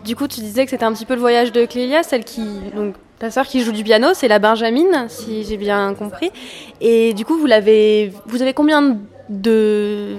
Du 0.04 0.16
coup, 0.16 0.28
tu 0.28 0.40
disais 0.40 0.64
que 0.64 0.70
c'était 0.70 0.84
un 0.84 0.92
petit 0.92 1.06
peu 1.06 1.14
le 1.14 1.20
voyage 1.20 1.52
de 1.52 1.64
Clélia, 1.64 2.02
celle 2.02 2.24
qui. 2.24 2.44
Donc, 2.74 2.94
ta 3.18 3.30
sœur 3.30 3.46
qui 3.46 3.62
joue 3.62 3.72
du 3.72 3.82
piano, 3.82 4.08
c'est 4.12 4.28
la 4.28 4.38
Benjamine, 4.38 5.06
si 5.08 5.44
j'ai 5.44 5.56
bien 5.56 5.94
compris. 5.94 6.30
Et 6.80 7.14
du 7.14 7.24
coup, 7.24 7.36
vous 7.38 7.46
l'avez. 7.46 8.12
Vous 8.26 8.42
avez 8.42 8.52
combien 8.52 8.98
de 9.28 10.14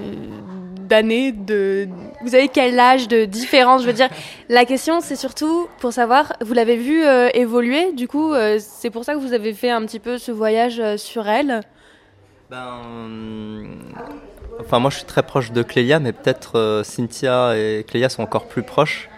d'années 0.88 1.32
de 1.32 1.86
vous 2.22 2.34
avez 2.34 2.48
quel 2.48 2.78
âge 2.80 3.08
de 3.08 3.24
différence? 3.26 3.82
Je 3.82 3.86
veux 3.86 3.92
dire 3.92 4.08
la 4.48 4.64
question 4.64 5.00
c'est 5.00 5.16
surtout 5.16 5.68
pour 5.80 5.92
savoir 5.92 6.32
vous 6.40 6.54
l'avez 6.54 6.76
vu 6.76 7.04
euh, 7.04 7.28
évoluer? 7.34 7.92
Du 7.92 8.08
coup 8.08 8.32
euh, 8.32 8.56
c'est 8.58 8.90
pour 8.90 9.04
ça 9.04 9.14
que 9.14 9.18
vous 9.18 9.34
avez 9.34 9.52
fait 9.52 9.70
un 9.70 9.84
petit 9.84 9.98
peu 9.98 10.18
ce 10.18 10.32
voyage 10.32 10.80
euh, 10.80 10.96
sur 10.96 11.28
elle? 11.28 11.60
Ben, 12.50 12.80
enfin, 14.60 14.78
moi 14.78 14.90
je 14.90 14.96
suis 14.96 15.06
très 15.06 15.22
proche 15.22 15.52
de 15.52 15.62
Clélia, 15.62 16.00
mais 16.00 16.12
peut-être 16.12 16.58
euh, 16.58 16.84
Cynthia 16.84 17.56
et 17.56 17.84
Clélia 17.86 18.08
sont 18.08 18.22
encore 18.22 18.46
plus 18.46 18.62
proches. 18.62 19.08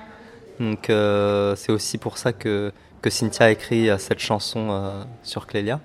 Donc 0.58 0.90
euh, 0.90 1.56
c'est 1.56 1.72
aussi 1.72 1.98
pour 1.98 2.18
ça 2.18 2.32
que, 2.32 2.72
que 3.02 3.10
Cynthia 3.10 3.46
a 3.46 3.50
écrit 3.50 3.88
euh, 3.88 3.98
cette 3.98 4.18
chanson 4.18 4.92
sur 5.22 5.46
Clélia. 5.46 5.80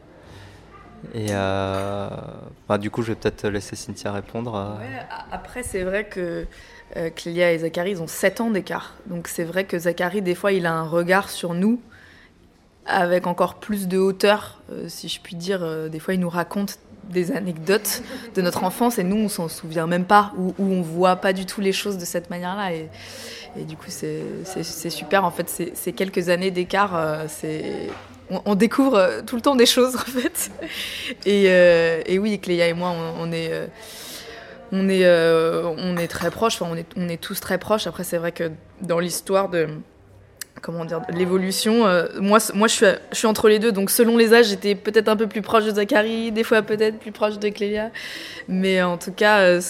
Et 1.13 1.27
bah, 1.27 2.77
du 2.79 2.89
coup, 2.89 3.03
je 3.03 3.09
vais 3.09 3.15
peut-être 3.15 3.47
laisser 3.47 3.75
Cynthia 3.75 4.11
répondre. 4.11 4.79
après, 5.31 5.61
c'est 5.61 5.83
vrai 5.83 6.05
que 6.05 6.47
Clélia 7.15 7.51
et 7.51 7.59
Zachary, 7.59 7.91
ils 7.91 8.01
ont 8.01 8.07
7 8.07 8.41
ans 8.41 8.49
d'écart. 8.49 8.95
Donc 9.05 9.27
c'est 9.27 9.43
vrai 9.43 9.65
que 9.65 9.77
Zachary, 9.77 10.23
des 10.23 10.33
fois, 10.33 10.51
il 10.51 10.65
a 10.65 10.73
un 10.73 10.87
regard 10.87 11.29
sur 11.29 11.53
nous 11.53 11.79
avec 12.87 13.27
encore 13.27 13.55
plus 13.55 13.87
de 13.87 13.99
hauteur, 13.99 14.61
si 14.87 15.07
je 15.07 15.21
puis 15.21 15.35
dire. 15.35 15.89
Des 15.91 15.99
fois, 15.99 16.15
il 16.15 16.19
nous 16.19 16.29
raconte 16.29 16.79
des 17.09 17.31
anecdotes 17.31 18.01
de 18.35 18.41
notre 18.41 18.63
enfance 18.63 18.97
et 18.99 19.03
nous, 19.03 19.17
on 19.17 19.29
s'en 19.29 19.47
souvient 19.47 19.87
même 19.87 20.05
pas, 20.05 20.33
ou, 20.37 20.53
on 20.59 20.81
voit 20.81 21.17
pas 21.17 21.33
du 21.33 21.45
tout 21.45 21.61
les 21.61 21.71
choses 21.71 21.97
de 21.97 22.05
cette 22.05 22.29
manière-là. 22.29 22.73
Et, 22.73 22.89
et 23.59 23.63
du 23.63 23.77
coup, 23.77 23.89
c'est 23.89 24.89
super. 24.89 25.23
En 25.25 25.31
fait, 25.31 25.49
ces 25.49 25.93
quelques 25.93 26.29
années 26.29 26.51
d'écart, 26.51 26.95
euh, 26.95 27.25
c'est... 27.27 27.89
On, 28.45 28.55
découvre 28.55 28.97
euh, 28.97 29.21
tout 29.21 29.35
le 29.35 29.41
temps 29.41 29.55
des 29.55 29.67
choses, 29.67 29.95
en 29.97 29.99
fait. 29.99 30.49
Et, 31.25 31.45
euh, 31.47 32.01
et 32.07 32.17
oui, 32.17 32.39
Cléa 32.39 32.67
et 32.67 32.73
moi, 32.73 32.91
on, 32.91 33.27
on 33.27 33.31
est... 33.31 33.51
on 34.71 34.89
est, 34.89 35.05
on 35.07 35.97
est 35.97 36.07
très 36.07 36.31
proches, 36.31 36.61
enfin, 36.61 36.71
on, 36.71 36.75
est, 36.75 36.87
on 36.97 37.07
est 37.07 37.21
tous 37.21 37.39
très 37.39 37.57
proches. 37.57 37.87
Après, 37.87 38.03
c'est 38.03 38.17
vrai 38.17 38.31
que 38.31 38.51
dans 38.81 38.99
l'histoire 38.99 39.49
de 39.49 39.67
comment 40.65 40.83
dire 40.83 41.01
l'évolution, 41.09 41.85
euh, 41.85 42.07
moi, 42.19 42.39
moi 42.55 42.67
je, 42.67 42.73
suis, 42.73 42.85
je 43.11 43.17
suis 43.17 43.27
entre 43.27 43.47
les 43.49 43.59
deux. 43.59 43.71
Donc, 43.71 43.91
selon 43.91 44.17
les 44.17 44.33
âges, 44.33 44.47
j'étais 44.47 44.73
peut-être 44.73 45.09
un 45.09 45.15
peu 45.15 45.27
plus 45.27 45.43
proche 45.43 45.63
de 45.65 45.69
Zachary, 45.69 46.31
des 46.31 46.43
fois 46.43 46.63
peut-être 46.63 46.97
plus 46.97 47.11
proche 47.11 47.37
de 47.37 47.49
Clélia. 47.49 47.91
Mais 48.47 48.81
en 48.81 48.97
tout 48.97 49.11
cas, 49.11 49.41
euh, 49.41 49.61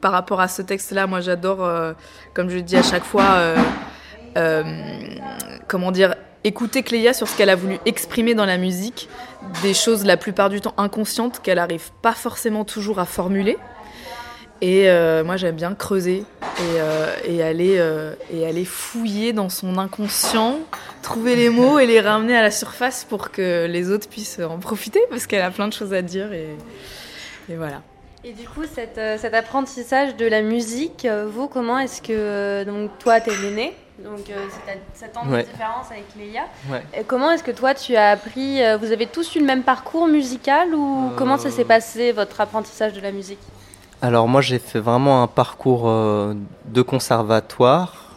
par 0.00 0.12
rapport 0.12 0.40
à 0.40 0.48
ce 0.48 0.62
texte-là, 0.62 1.06
moi, 1.06 1.20
j'adore, 1.20 1.62
euh, 1.62 1.92
comme 2.32 2.48
je 2.48 2.58
dis 2.58 2.78
à 2.78 2.82
chaque 2.82 3.04
fois, 3.04 3.42
comment 5.68 5.92
dire, 5.92 6.14
écouter 6.44 6.82
Cléa 6.82 7.12
sur 7.12 7.28
ce 7.28 7.36
qu'elle 7.36 7.50
a 7.50 7.56
voulu 7.56 7.76
exprimer 7.84 8.34
dans 8.34 8.46
la 8.46 8.56
musique, 8.56 9.10
des 9.60 9.74
choses 9.74 10.06
la 10.06 10.16
plupart 10.16 10.48
du 10.48 10.62
temps 10.62 10.74
inconscientes 10.78 11.42
qu'elle 11.42 11.56
n'arrive 11.56 11.90
pas 12.00 12.12
forcément 12.12 12.64
toujours 12.64 13.00
à 13.00 13.04
formuler. 13.04 13.58
Et 14.62 14.90
euh, 14.90 15.24
moi, 15.24 15.36
j'aime 15.36 15.56
bien 15.56 15.74
creuser 15.74 16.18
et, 16.18 16.24
euh, 16.76 17.14
et 17.24 17.42
aller, 17.42 17.76
euh, 17.78 18.12
et 18.32 18.46
aller 18.46 18.64
fouiller 18.66 19.32
dans 19.32 19.48
son 19.48 19.78
inconscient, 19.78 20.58
trouver 21.02 21.34
les 21.34 21.48
mots 21.48 21.78
et 21.78 21.86
les 21.86 22.00
ramener 22.00 22.36
à 22.36 22.42
la 22.42 22.50
surface 22.50 23.04
pour 23.08 23.30
que 23.30 23.66
les 23.66 23.90
autres 23.90 24.08
puissent 24.08 24.38
en 24.38 24.58
profiter 24.58 25.00
parce 25.08 25.26
qu'elle 25.26 25.40
a 25.42 25.50
plein 25.50 25.66
de 25.68 25.72
choses 25.72 25.94
à 25.94 26.02
dire. 26.02 26.32
Et, 26.34 26.48
et 27.48 27.56
voilà. 27.56 27.80
Et 28.22 28.32
du 28.32 28.46
coup, 28.46 28.64
cette, 28.70 29.00
cet 29.18 29.32
apprentissage 29.32 30.14
de 30.16 30.26
la 30.26 30.42
musique, 30.42 31.08
vous, 31.28 31.48
comment 31.48 31.78
est-ce 31.78 32.02
que. 32.02 32.64
donc, 32.64 32.90
toi, 32.98 33.18
t'es 33.18 33.30
l'aîné, 33.40 33.72
donc 34.04 34.26
c'est 34.94 35.06
7 35.06 35.16
ans 35.16 35.24
de 35.24 35.32
Ouais. 35.32 35.44
différence 35.44 35.86
avec 35.90 36.04
Léa. 36.18 36.42
Ouais. 36.70 36.82
Et 37.00 37.04
comment 37.04 37.30
est-ce 37.30 37.42
que 37.42 37.50
toi, 37.50 37.72
tu 37.72 37.96
as 37.96 38.10
appris. 38.10 38.60
vous 38.78 38.92
avez 38.92 39.06
tous 39.06 39.34
eu 39.36 39.38
le 39.40 39.46
même 39.46 39.62
parcours 39.62 40.06
musical 40.06 40.74
ou 40.74 41.06
Euh, 41.12 41.16
comment 41.16 41.38
ça 41.38 41.50
s'est 41.50 41.64
passé, 41.64 42.12
votre 42.12 42.38
apprentissage 42.42 42.92
de 42.92 43.00
la 43.00 43.10
musique? 43.10 43.38
Alors 44.02 44.28
moi 44.28 44.40
j'ai 44.40 44.58
fait 44.58 44.80
vraiment 44.80 45.22
un 45.22 45.26
parcours 45.26 45.88
euh, 45.88 46.34
de 46.66 46.82
conservatoire 46.82 48.14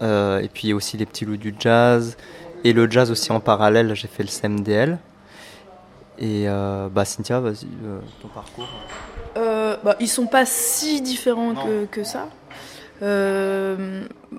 euh, 0.00 0.38
et 0.40 0.48
puis 0.48 0.72
aussi 0.72 0.96
les 0.96 1.06
petits 1.06 1.24
loups 1.24 1.36
du 1.36 1.54
jazz 1.58 2.16
et 2.62 2.72
le 2.72 2.88
jazz 2.88 3.10
aussi 3.10 3.32
en 3.32 3.40
parallèle 3.40 3.94
j'ai 3.94 4.06
fait 4.06 4.22
le 4.22 4.28
CMDL 4.28 4.98
et 6.18 6.48
euh, 6.48 6.88
bah 6.88 7.04
Cynthia 7.04 7.40
vas-y 7.40 7.66
ton 8.22 8.28
parcours 8.28 8.68
bah, 9.34 9.96
ils 9.98 10.08
sont 10.08 10.28
pas 10.28 10.46
si 10.46 11.02
différents 11.02 11.54
que, 11.54 11.84
que 11.86 12.04
ça. 12.04 12.28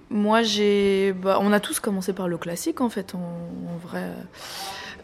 Moi, 0.09 0.41
j'ai. 0.41 1.13
Bah, 1.13 1.37
on 1.41 1.51
a 1.51 1.59
tous 1.59 1.79
commencé 1.79 2.13
par 2.13 2.27
le 2.27 2.37
classique, 2.37 2.81
en 2.81 2.89
fait, 2.89 3.13
en, 3.13 3.19
en 3.19 3.77
vrai. 3.77 4.09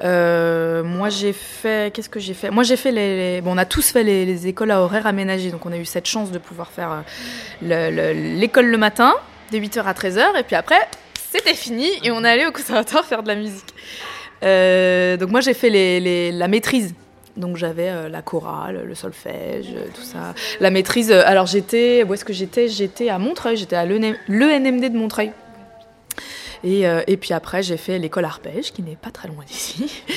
Euh, 0.03 0.83
moi, 0.83 1.09
j'ai 1.09 1.33
fait. 1.33 1.93
Qu'est-ce 1.93 2.09
que 2.09 2.19
j'ai 2.19 2.33
fait? 2.33 2.49
Moi, 2.49 2.63
j'ai 2.63 2.75
fait 2.77 2.91
les. 2.91 3.35
les- 3.35 3.41
Bon, 3.41 3.53
on 3.53 3.57
a 3.57 3.65
tous 3.65 3.91
fait 3.91 4.03
les, 4.03 4.25
les 4.25 4.47
écoles 4.47 4.71
à 4.71 4.81
horaires 4.81 5.05
aménagés, 5.07 5.51
donc 5.51 5.65
on 5.65 5.71
a 5.71 5.77
eu 5.77 5.85
cette 5.85 6.07
chance 6.07 6.31
de 6.31 6.37
pouvoir 6.39 6.71
faire 6.71 6.91
euh, 6.91 7.01
le- 7.61 8.13
le- 8.13 8.39
l'école 8.39 8.65
le, 8.67 8.77
matin, 8.77 9.13
de 9.51 9.57
8h 9.57 9.83
à 9.85 9.93
13h, 9.93 10.39
et 10.39 10.43
puis 10.43 10.55
après, 10.55 10.79
c'était 11.31 11.53
fini, 11.53 11.87
et 12.03 12.11
on 12.11 12.23
allé 12.23 12.45
au 12.45 12.51
conservatoire 12.51 13.05
faire 13.05 13.21
de 13.23 13.27
la 13.27 13.35
musique. 13.35 13.73
Euh, 14.43 15.17
donc, 15.17 15.29
moi, 15.29 15.41
j'ai 15.41 15.53
fait 15.53 15.69
les, 15.69 16.31
la 16.31 16.47
maîtrise. 16.47 16.95
Donc 17.37 17.55
j'avais 17.55 18.09
la 18.09 18.21
chorale, 18.21 18.83
le 18.85 18.93
solfège, 18.93 19.67
tout 19.95 20.01
ça. 20.01 20.33
La 20.59 20.69
maîtrise, 20.69 21.13
alors 21.13 21.45
j'étais, 21.45 22.03
où 22.05 22.13
est-ce 22.13 22.25
que 22.25 22.33
j'étais? 22.33 22.67
J'étais 22.67 23.07
à 23.07 23.19
Montreuil, 23.19 23.55
j'étais 23.55 23.77
à 23.77 23.85
l'ENMD 23.85 24.89
de 24.91 24.97
Montreuil. 24.97 25.31
Et, 26.63 26.87
euh, 26.87 27.01
et 27.07 27.17
puis 27.17 27.33
après, 27.33 27.63
j'ai 27.63 27.77
fait 27.77 27.97
l'école 27.97 28.23
arpège, 28.25 28.71
qui 28.71 28.83
n'est 28.83 28.95
pas 28.95 29.09
très 29.11 29.27
loin 29.27 29.43
d'ici. 29.45 30.03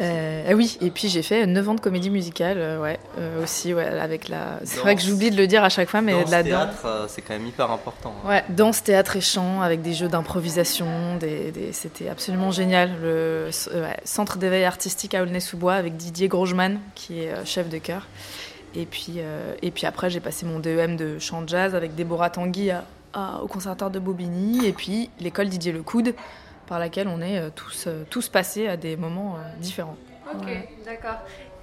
Euh, 0.00 0.52
oui, 0.54 0.76
et 0.80 0.90
puis 0.90 1.08
j'ai 1.08 1.22
fait 1.22 1.46
9 1.46 1.68
ans 1.68 1.74
de 1.74 1.80
comédie 1.80 2.10
musicale, 2.10 2.58
euh, 2.58 2.80
ouais, 2.80 2.98
aussi, 3.42 3.72
ouais, 3.74 3.84
avec 3.86 4.28
la... 4.28 4.58
C'est 4.64 4.80
vrai 4.80 4.94
que 4.96 5.02
j'oublie 5.02 5.30
de 5.30 5.36
le 5.36 5.46
dire 5.46 5.62
à 5.64 5.68
chaque 5.68 5.88
fois, 5.88 6.00
mais 6.02 6.12
Danse, 6.12 6.26
de 6.26 6.30
la 6.30 6.42
danse. 6.42 6.50
théâtre, 6.50 7.06
c'est 7.08 7.22
quand 7.22 7.34
même 7.34 7.46
hyper 7.46 7.70
important 7.70 8.12
hein. 8.24 8.28
Ouais, 8.28 8.44
danse, 8.48 8.82
théâtre 8.82 9.16
et 9.16 9.20
chant 9.20 9.60
avec 9.62 9.82
des 9.82 9.94
jeux 9.94 10.08
d'improvisation, 10.08 11.16
des, 11.18 11.50
des- 11.52 11.72
c'était 11.72 12.08
absolument 12.08 12.50
génial. 12.50 12.90
Le 13.02 13.50
ouais, 13.74 13.96
centre 14.04 14.38
d'éveil 14.38 14.64
artistique 14.64 15.14
à 15.14 15.22
Aulnay-sous-Bois 15.22 15.74
avec 15.74 15.96
Didier 15.96 16.28
Grosjean 16.28 16.78
qui 16.94 17.20
est 17.22 17.44
chef 17.44 17.68
de 17.68 17.78
chœur. 17.78 18.06
Et 18.74 18.84
puis, 18.84 19.14
euh, 19.18 19.54
et 19.62 19.70
puis 19.70 19.86
après, 19.86 20.10
j'ai 20.10 20.20
passé 20.20 20.44
mon 20.44 20.58
DEM 20.58 20.96
de 20.96 21.18
chant 21.18 21.42
jazz 21.46 21.74
avec 21.74 21.94
Déborah 21.94 22.30
Tanguy 22.30 22.70
à- 22.70 22.84
à- 23.12 23.40
au 23.42 23.46
conservatoire 23.46 23.90
de 23.90 23.98
Bobigny 23.98 24.66
et 24.66 24.72
puis 24.72 25.10
l'école 25.20 25.48
Didier 25.48 25.72
Lecoude 25.72 26.14
par 26.66 26.78
laquelle 26.78 27.08
on 27.08 27.20
est 27.20 27.38
euh, 27.38 27.48
tous, 27.54 27.84
euh, 27.86 28.04
tous 28.10 28.28
passés 28.28 28.68
à 28.68 28.76
des 28.76 28.96
moments 28.96 29.36
euh, 29.36 29.60
différents. 29.60 29.96
Ok, 30.34 30.46
d'accord. 30.84 31.16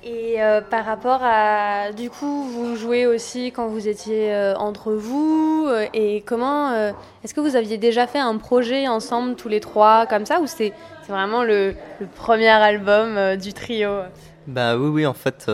Et 0.03 0.41
euh, 0.43 0.61
par 0.61 0.85
rapport 0.85 1.19
à, 1.23 1.91
du 1.91 2.09
coup, 2.11 2.43
vous 2.43 2.75
jouez 2.75 3.07
aussi 3.07 3.51
quand 3.51 3.67
vous 3.67 3.87
étiez 3.87 4.33
euh, 4.33 4.55
entre 4.55 4.93
vous, 4.93 5.65
euh, 5.67 5.87
et 5.93 6.21
comment, 6.21 6.71
euh, 6.71 6.91
est-ce 7.23 7.33
que 7.33 7.41
vous 7.41 7.55
aviez 7.55 7.77
déjà 7.79 8.05
fait 8.05 8.19
un 8.19 8.37
projet 8.37 8.87
ensemble 8.87 9.35
tous 9.35 9.47
les 9.47 9.59
trois 9.59 10.05
comme 10.05 10.25
ça, 10.25 10.39
ou 10.41 10.47
c'est 10.47 10.73
c'est 11.01 11.11
vraiment 11.11 11.43
le, 11.43 11.75
le 11.99 12.05
premier 12.07 12.49
album 12.49 13.17
euh, 13.17 13.35
du 13.35 13.53
trio? 13.53 14.01
Bah 14.47 14.77
oui, 14.77 14.89
oui, 14.89 15.05
en 15.07 15.13
fait, 15.15 15.45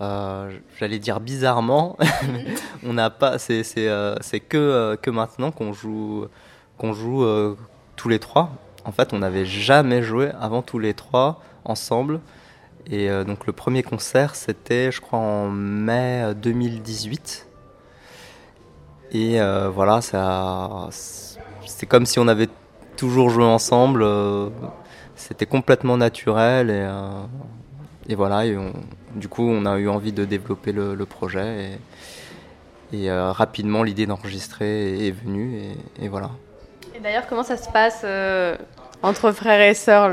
euh, 0.00 0.56
j'allais 0.78 1.00
dire 1.00 1.18
bizarrement, 1.18 1.96
on 2.86 2.92
n'a 2.92 3.10
pas, 3.10 3.38
c'est 3.38 3.64
euh, 3.78 4.14
que 4.48 4.56
euh, 4.56 4.96
que 4.96 5.10
maintenant 5.10 5.50
qu'on 5.50 5.72
joue 5.72 6.26
qu'on 6.76 6.92
joue 6.92 7.26
tous 7.96 8.08
les 8.08 8.20
trois. 8.20 8.50
En 8.84 8.92
fait, 8.92 9.12
on 9.12 9.18
n'avait 9.18 9.44
jamais 9.44 10.02
joué 10.02 10.30
avant 10.40 10.62
tous 10.62 10.78
les 10.78 10.94
trois 10.94 11.42
ensemble. 11.64 12.20
Et 12.90 13.08
donc 13.24 13.46
le 13.46 13.52
premier 13.52 13.82
concert, 13.82 14.34
c'était, 14.36 14.92
je 14.92 15.00
crois, 15.00 15.18
en 15.18 15.50
mai 15.50 16.22
euh, 16.24 16.34
2018. 16.34 17.48
Et 19.10 19.40
voilà, 19.74 20.00
ça, 20.00 20.88
c'est 21.66 21.86
comme 21.86 22.06
si 22.06 22.18
on 22.18 22.28
avait 22.28 22.48
toujours 22.96 23.30
joué 23.30 23.44
ensemble. 23.44 24.06
c'était 25.16 25.46
complètement 25.46 25.96
naturel 25.96 26.70
et, 26.70 26.86
et 28.08 28.14
voilà. 28.14 28.46
Et 28.46 28.56
du 29.14 29.28
coup, 29.28 29.42
on 29.42 29.66
a 29.66 29.76
eu 29.78 29.88
envie 29.88 30.12
de 30.12 30.24
développer 30.24 30.72
le, 30.72 30.96
projet 31.04 31.78
et, 32.92 33.10
euh, 33.10 33.32
rapidement 33.32 33.82
l'idée 33.82 34.06
d'enregistrer 34.06 35.06
est, 35.06 35.10
venue 35.10 35.74
et, 36.00 36.08
voilà. 36.08 36.30
Et 36.94 37.00
d'ailleurs, 37.00 37.26
comment 37.28 37.42
ça 37.42 37.56
se 37.56 37.68
passe 37.70 38.00
euh, 38.04 38.56
entre 39.02 39.30
frères 39.32 39.60
et 39.60 39.74
sœurs, 39.74 40.10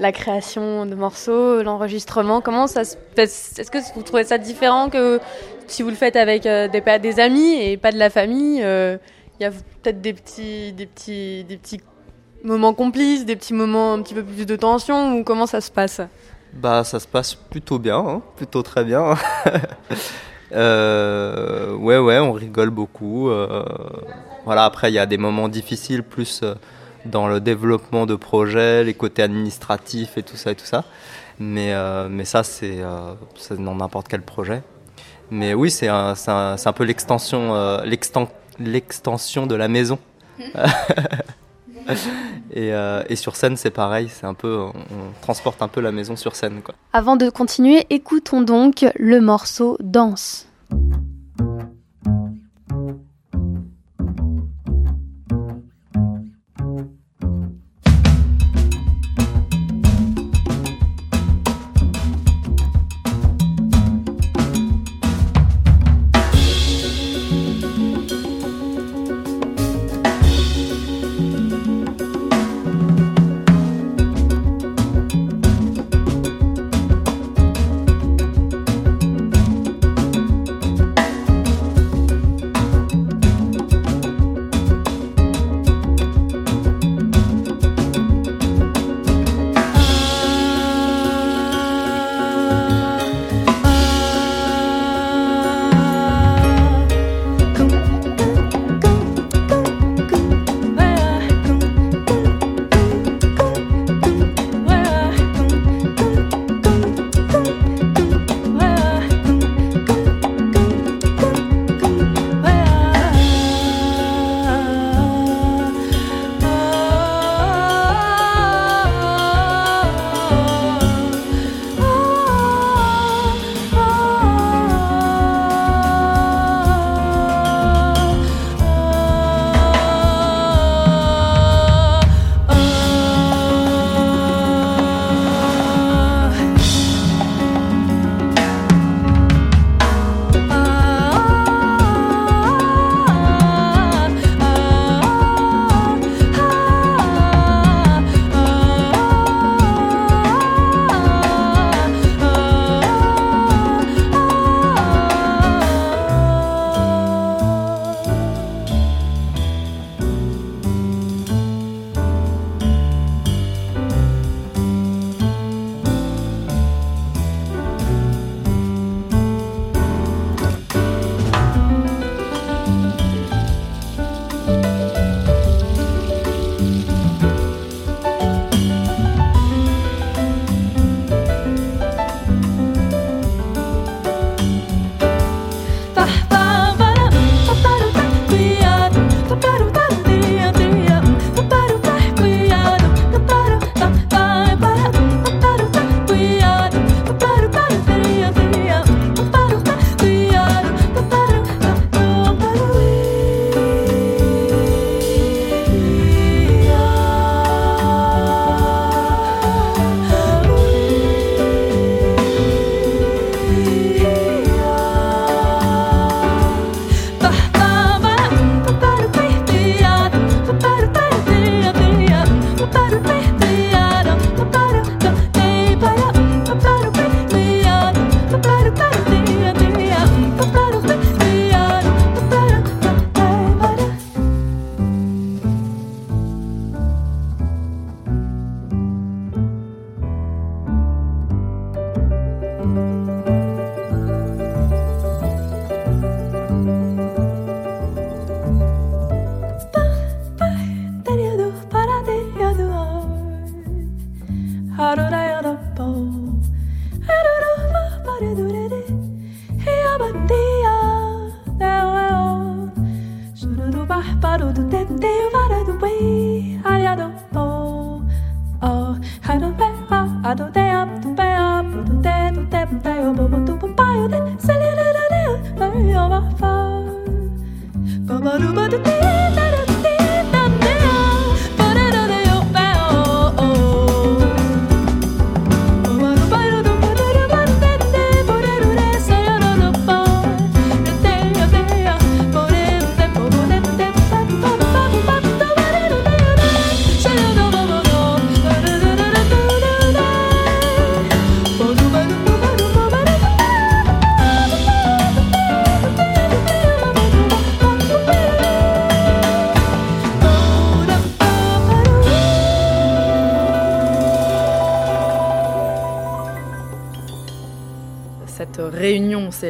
la 0.00 0.12
création 0.12 0.84
de 0.84 0.94
morceaux, 0.94 1.62
l'enregistrement? 1.62 2.40
Comment 2.40 2.66
ça 2.66 2.84
se 2.84 2.96
passe? 3.14 3.58
Est-ce 3.58 3.70
que 3.70 3.78
vous 3.94 4.02
trouvez 4.02 4.24
ça 4.24 4.38
différent 4.38 4.88
que 4.88 5.20
si 5.68 5.82
vous 5.82 5.90
le 5.90 5.96
faites 5.96 6.16
avec 6.16 6.44
euh, 6.46 6.68
des, 6.68 6.82
des 6.98 7.20
amis 7.20 7.54
et 7.54 7.76
pas 7.76 7.92
de 7.92 7.98
la 7.98 8.10
famille 8.10 8.58
Il 8.58 9.42
y 9.42 9.44
a 9.44 9.50
peut-être 9.50 10.00
des 10.00 10.12
petits, 10.12 10.72
des, 10.72 10.86
petits, 10.86 11.44
des 11.44 11.56
petits 11.56 11.80
moments 12.42 12.74
complices, 12.74 13.24
des 13.24 13.36
petits 13.36 13.54
moments 13.54 13.94
un 13.94 14.02
petit 14.02 14.14
peu 14.14 14.24
plus 14.24 14.44
de 14.44 14.56
tension 14.56 15.16
ou 15.16 15.22
comment 15.22 15.46
ça 15.46 15.60
se 15.60 15.70
passe? 15.70 16.00
Bah, 16.52 16.84
ça 16.84 17.00
se 17.00 17.06
passe 17.06 17.34
plutôt 17.34 17.78
bien, 17.78 17.98
hein, 17.98 18.22
plutôt 18.36 18.62
très 18.62 18.84
bien. 18.84 19.14
Euh, 20.54 21.72
ouais, 21.76 21.96
ouais, 21.96 22.18
on 22.18 22.32
rigole 22.32 22.68
beaucoup. 22.68 23.30
euh, 23.30 23.64
voilà, 24.44 24.66
après, 24.66 24.90
il 24.90 24.94
y 24.94 24.98
a 24.98 25.06
des 25.06 25.16
moments 25.16 25.48
difficiles, 25.48 26.02
plus 26.02 26.40
euh, 26.42 26.54
dans 27.06 27.26
le 27.26 27.40
développement 27.40 28.04
de 28.04 28.16
projets, 28.16 28.84
les 28.84 28.92
côtés 28.92 29.22
administratifs 29.22 30.18
et 30.18 30.22
tout 30.22 30.36
ça 30.36 30.50
et 30.50 30.54
tout 30.54 30.66
ça. 30.66 30.84
Mais, 31.38 31.72
euh, 31.72 32.06
mais 32.10 32.26
ça, 32.26 32.42
c'est 32.44 32.82
dans 33.58 33.74
n'importe 33.74 34.08
quel 34.08 34.20
projet. 34.20 34.62
Mais 35.30 35.54
oui, 35.54 35.70
c'est 35.70 35.88
un, 35.88 36.12
un, 36.26 36.72
peu 36.74 36.84
l'extension, 36.84 37.54
l'exten- 37.86 38.28
l'extension 38.58 39.46
de 39.46 39.54
la 39.54 39.68
maison. 39.68 39.98
et, 42.52 42.72
euh, 42.72 43.02
et 43.08 43.16
sur 43.16 43.36
scène, 43.36 43.56
c'est 43.56 43.70
pareil. 43.70 44.08
C'est 44.08 44.26
un 44.26 44.34
peu, 44.34 44.56
on, 44.56 44.72
transporte 45.20 45.62
un 45.62 45.68
peu 45.68 45.80
la 45.80 45.92
maison 45.92 46.16
sur 46.16 46.36
scène, 46.36 46.60
quoi. 46.62 46.74
Avant 46.92 47.16
de 47.16 47.30
continuer, 47.30 47.86
écoutons 47.90 48.42
donc 48.42 48.86
le 48.96 49.20
morceau. 49.20 49.76
Danse, 49.80 50.46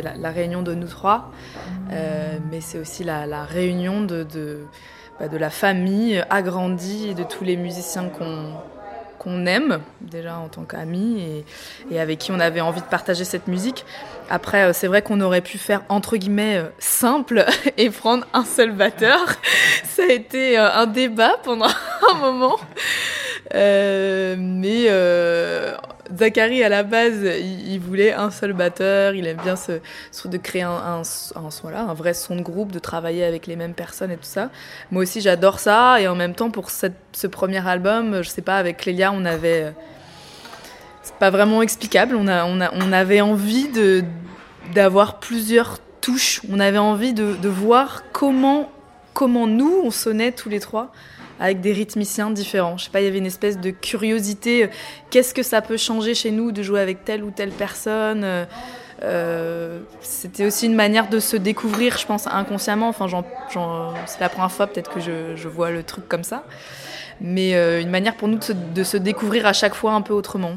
la, 0.00 0.30
réunion 0.30 0.62
de 0.62 0.74
nous 0.74 0.86
trois, 0.86 1.30
euh, 1.90 2.38
mais 2.50 2.60
c'est 2.60 2.78
aussi 2.78 3.04
la, 3.04 3.44
réunion 3.44 4.02
de, 4.02 4.26
bah, 5.20 5.28
de, 5.28 5.36
la 5.36 5.50
famille 5.50 6.24
agrandie 6.30 7.08
et 7.10 7.14
de 7.14 7.24
tous 7.24 7.44
les 7.44 7.56
musiciens 7.56 8.08
qu'on 8.08 8.54
qu'on 9.18 9.46
aime 9.46 9.78
déjà 10.00 10.36
en 10.38 10.48
tant 10.48 10.64
qu'amis 10.64 11.44
et, 11.92 12.00
avec 12.00 12.18
qui 12.18 12.32
on 12.32 12.40
avait 12.40 12.60
envie 12.60 12.80
de 12.80 12.86
partager 12.86 13.22
cette 13.22 13.46
musique. 13.46 13.84
Après, 14.28 14.64
euh, 14.64 14.72
c'est 14.72 14.88
vrai 14.88 15.00
qu'on 15.00 15.20
aurait 15.20 15.42
pu 15.42 15.58
faire 15.58 15.82
entre 15.88 16.16
guillemets 16.16 16.56
euh, 16.56 16.64
simple 16.80 17.44
et 17.76 17.88
prendre 17.90 18.26
un 18.32 18.44
seul 18.44 18.72
batteur. 18.72 19.20
Ça 19.84 20.02
a 20.02 20.12
été 20.12 20.56
un 20.56 20.86
débat 20.86 21.36
pendant 21.44 21.68
un 22.10 22.14
moment. 22.14 22.58
mais 23.54 24.88
Zachary, 26.16 26.62
à 26.62 26.68
la 26.68 26.82
base, 26.82 27.22
il, 27.22 27.78
voulait 27.78 28.12
un 28.12 28.30
seul 28.30 28.52
batteur, 28.52 29.14
il 29.14 29.26
aime 29.26 29.38
bien 29.42 29.56
ce, 29.56 29.80
de 30.26 30.36
créer 30.36 30.62
un, 30.62 31.02
un, 31.34 31.94
vrai 31.94 32.14
son 32.14 32.36
de 32.36 32.42
groupe, 32.42 32.72
de 32.72 32.78
travailler 32.78 33.24
avec 33.24 33.46
les 33.46 33.56
mêmes 33.56 33.74
personnes 33.74 34.10
et 34.10 34.16
tout 34.16 34.22
ça. 34.22 34.50
Moi 34.90 35.02
aussi, 35.02 35.20
j'adore 35.20 35.58
ça, 35.58 36.00
et 36.00 36.08
en 36.08 36.14
même 36.14 36.34
temps, 36.34 36.50
pour 36.50 36.70
ce 36.70 37.26
premier 37.26 37.66
album, 37.66 38.22
je 38.22 38.28
sais 38.28 38.42
pas, 38.42 38.56
avec 38.56 38.78
Clélia, 38.78 39.12
on 39.12 39.24
avait. 39.24 39.64
Euh, 39.64 39.70
c'est 41.02 41.16
pas 41.16 41.30
vraiment 41.30 41.62
explicable, 41.62 42.14
on, 42.14 42.28
a, 42.28 42.44
on, 42.44 42.60
a, 42.60 42.70
on 42.74 42.92
avait 42.92 43.20
envie 43.20 43.68
de, 43.68 44.04
d'avoir 44.72 45.18
plusieurs 45.18 45.78
touches, 46.00 46.40
on 46.50 46.60
avait 46.60 46.78
envie 46.78 47.12
de, 47.12 47.34
de 47.34 47.48
voir 47.48 48.04
comment, 48.12 48.70
comment 49.12 49.48
nous, 49.48 49.82
on 49.84 49.90
sonnait 49.90 50.30
tous 50.30 50.48
les 50.48 50.60
trois 50.60 50.92
avec 51.42 51.60
des 51.60 51.72
rythmiciens 51.72 52.30
différents. 52.30 52.78
Je 52.78 52.84
sais 52.84 52.90
pas, 52.90 53.00
il 53.00 53.04
y 53.04 53.08
avait 53.08 53.18
une 53.18 53.26
espèce 53.26 53.58
de 53.58 53.70
curiosité. 53.70 54.64
Euh, 54.64 54.68
qu'est-ce 55.10 55.34
que 55.34 55.42
ça 55.42 55.60
peut 55.60 55.76
changer 55.76 56.14
chez 56.14 56.30
nous 56.30 56.52
de 56.52 56.62
jouer 56.62 56.80
avec 56.80 57.04
telle 57.04 57.24
ou 57.24 57.32
telle 57.32 57.50
personne 57.50 58.22
euh, 58.22 58.44
euh, 59.02 59.80
C'était 60.00 60.46
aussi 60.46 60.66
une 60.66 60.76
manière 60.76 61.08
de 61.08 61.18
se 61.18 61.36
découvrir, 61.36 61.98
je 61.98 62.06
pense, 62.06 62.28
inconsciemment. 62.28 62.88
Enfin, 62.88 63.06
c'est 64.06 64.20
la 64.20 64.28
première 64.28 64.52
fois 64.52 64.68
peut-être 64.68 64.94
que 64.94 65.00
je, 65.00 65.48
vois 65.48 65.72
le 65.72 65.82
truc 65.82 66.08
comme 66.08 66.22
ça. 66.22 66.44
Mais 67.20 67.52
une 67.80 67.90
manière 67.90 68.16
pour 68.16 68.28
nous 68.28 68.38
de 68.38 68.84
se, 68.84 68.96
découvrir 68.96 69.44
à 69.44 69.52
chaque 69.52 69.74
fois 69.74 69.94
un 69.94 70.00
peu 70.00 70.14
autrement. 70.14 70.54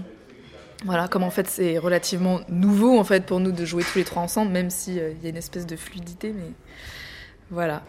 Voilà, 0.86 1.08
comme 1.08 1.24
en 1.24 1.32
fait 1.32 1.48
c'est 1.48 1.80
relativement 1.80 2.42
nouveau 2.48 3.00
en 3.00 3.04
fait 3.04 3.26
pour 3.26 3.40
nous 3.40 3.52
de 3.52 3.66
jouer 3.66 3.84
tous 3.84 3.98
les 3.98 4.04
trois 4.04 4.22
ensemble, 4.22 4.52
même 4.52 4.70
s'il 4.70 4.98
y 4.98 5.26
a 5.26 5.30
une 5.30 5.38
espèce 5.38 5.66
de 5.66 5.76
fluidité, 5.76 6.32
mais 6.32 6.52
voilà. 7.50 7.82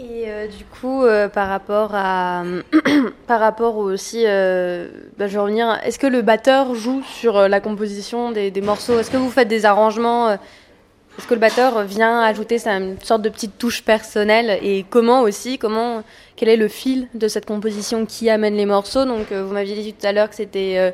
Et 0.00 0.24
euh, 0.26 0.48
du 0.48 0.64
coup, 0.64 1.04
euh, 1.04 1.28
par 1.28 1.48
rapport 1.48 1.90
à, 1.94 2.42
par 3.28 3.38
rapport 3.38 3.76
aussi, 3.76 4.24
euh, 4.26 4.88
bah, 5.18 5.28
je 5.28 5.34
vais 5.34 5.38
revenir. 5.38 5.78
Est-ce 5.84 6.00
que 6.00 6.08
le 6.08 6.20
batteur 6.20 6.74
joue 6.74 7.02
sur 7.04 7.48
la 7.48 7.60
composition 7.60 8.32
des, 8.32 8.50
des 8.50 8.60
morceaux? 8.60 8.98
Est-ce 8.98 9.10
que 9.10 9.16
vous 9.16 9.30
faites 9.30 9.46
des 9.46 9.66
arrangements 9.66 10.32
Est-ce 10.32 11.28
que 11.28 11.34
le 11.34 11.40
batteur 11.40 11.84
vient 11.84 12.22
ajouter 12.22 12.58
ça, 12.58 12.72
une 12.72 13.00
sorte 13.02 13.22
de 13.22 13.28
petite 13.28 13.56
touche 13.56 13.84
personnelle? 13.84 14.58
Et 14.62 14.84
comment 14.90 15.22
aussi 15.22 15.58
Comment 15.58 16.02
Quel 16.34 16.48
est 16.48 16.56
le 16.56 16.68
fil 16.68 17.06
de 17.14 17.28
cette 17.28 17.46
composition 17.46 18.04
qui 18.04 18.28
amène 18.28 18.56
les 18.56 18.66
morceaux? 18.66 19.04
Donc, 19.04 19.32
vous 19.32 19.54
m'aviez 19.54 19.80
dit 19.80 19.92
tout 19.92 20.06
à 20.08 20.10
l'heure 20.10 20.28
que 20.28 20.36
c'était 20.36 20.92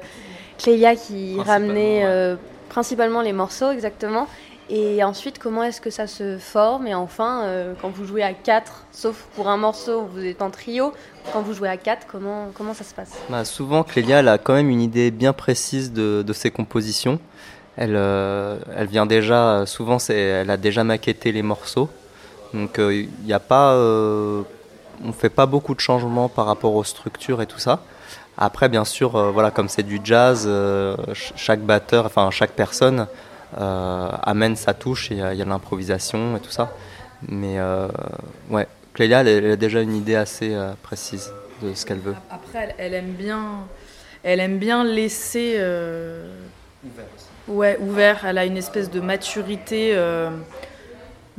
Clélia 0.58 0.94
qui 0.94 1.40
ramenait 1.40 2.36
principalement 2.68 3.22
les 3.22 3.32
morceaux, 3.32 3.70
exactement. 3.70 4.26
Et 4.72 5.02
ensuite, 5.02 5.40
comment 5.40 5.64
est-ce 5.64 5.80
que 5.80 5.90
ça 5.90 6.06
se 6.06 6.38
forme 6.38 6.86
Et 6.86 6.94
enfin, 6.94 7.42
euh, 7.42 7.74
quand 7.82 7.88
vous 7.90 8.04
jouez 8.04 8.22
à 8.22 8.32
4, 8.32 8.84
sauf 8.92 9.26
pour 9.34 9.48
un 9.48 9.56
morceau 9.56 10.02
où 10.02 10.06
vous 10.06 10.24
êtes 10.24 10.42
en 10.42 10.50
trio, 10.50 10.92
quand 11.32 11.42
vous 11.42 11.54
jouez 11.54 11.68
à 11.68 11.76
4, 11.76 12.06
comment, 12.06 12.50
comment 12.54 12.72
ça 12.72 12.84
se 12.84 12.94
passe? 12.94 13.10
Bah, 13.28 13.44
Souvent, 13.44 13.82
Clélia 13.82 14.20
elle 14.20 14.28
a 14.28 14.38
quand 14.38 14.54
même 14.54 14.70
une 14.70 14.80
idée 14.80 15.10
bien 15.10 15.32
précise 15.32 15.92
de, 15.92 16.22
de 16.24 16.32
ses 16.32 16.52
compositions. 16.52 17.18
Elle, 17.76 17.96
euh, 17.96 18.58
elle 18.76 18.86
vient 18.86 19.06
déjà, 19.06 19.64
souvent, 19.66 19.96
elle 20.08 20.50
a 20.50 20.56
déjà 20.56 20.84
maquetté 20.84 21.32
les 21.32 21.42
morceaux. 21.42 21.88
Donc, 22.54 22.76
il 22.78 23.08
euh, 23.28 23.34
a 23.34 23.40
pas. 23.40 23.74
on 23.74 25.08
ne 25.08 25.12
fait 25.12 25.30
pas 25.30 25.46
beaucoup 25.46 25.74
de 25.74 25.80
changements 25.80 26.28
par 26.28 26.46
rapport 26.46 26.76
aux 26.76 26.84
structures 26.84 27.42
et 27.42 27.46
tout 27.46 27.58
ça. 27.58 27.80
Après, 28.38 28.68
bien 28.68 28.84
sûr, 28.84 29.32
voilà, 29.32 29.50
comme 29.50 29.68
c'est 29.68 29.82
du 29.82 30.00
jazz, 30.04 30.48
chaque 31.34 31.60
batteur, 31.60 32.06
enfin 32.06 32.30
chaque 32.30 32.52
personne 32.52 33.00
euh, 33.00 33.29
amène 33.56 34.56
sa 34.56 34.74
touche 34.74 35.10
et 35.10 35.14
il 35.14 35.18
y 35.18 35.22
a, 35.22 35.34
de 35.34 35.44
l'improvisation 35.44 36.36
et 36.36 36.40
tout 36.40 36.50
ça. 36.50 36.74
Mais 37.28 37.58
euh, 37.58 37.88
ouais, 38.48 38.66
Clélia, 38.94 39.22
elle, 39.22 39.52
a 39.52 39.56
déjà 39.56 39.82
une 39.82 39.94
idée 39.94 40.14
assez 40.14 40.54
euh, 40.54 40.72
précise 40.82 41.32
de 41.62 41.74
ce 41.74 41.84
qu'elle 41.84 41.98
veut. 41.98 42.14
Après, 42.30 42.74
elle, 42.78 42.94
aime 42.94 43.12
bien, 43.12 43.66
elle 44.22 44.40
aime 44.40 44.58
bien 44.58 44.84
laisser 44.84 45.54
ouvert. 46.84 47.06
Ouais, 47.48 47.78
ouvert. 47.80 48.24
Elle 48.24 48.38
a 48.38 48.44
une 48.44 48.56
espèce 48.56 48.90
de 48.90 49.00
maturité 49.00 49.96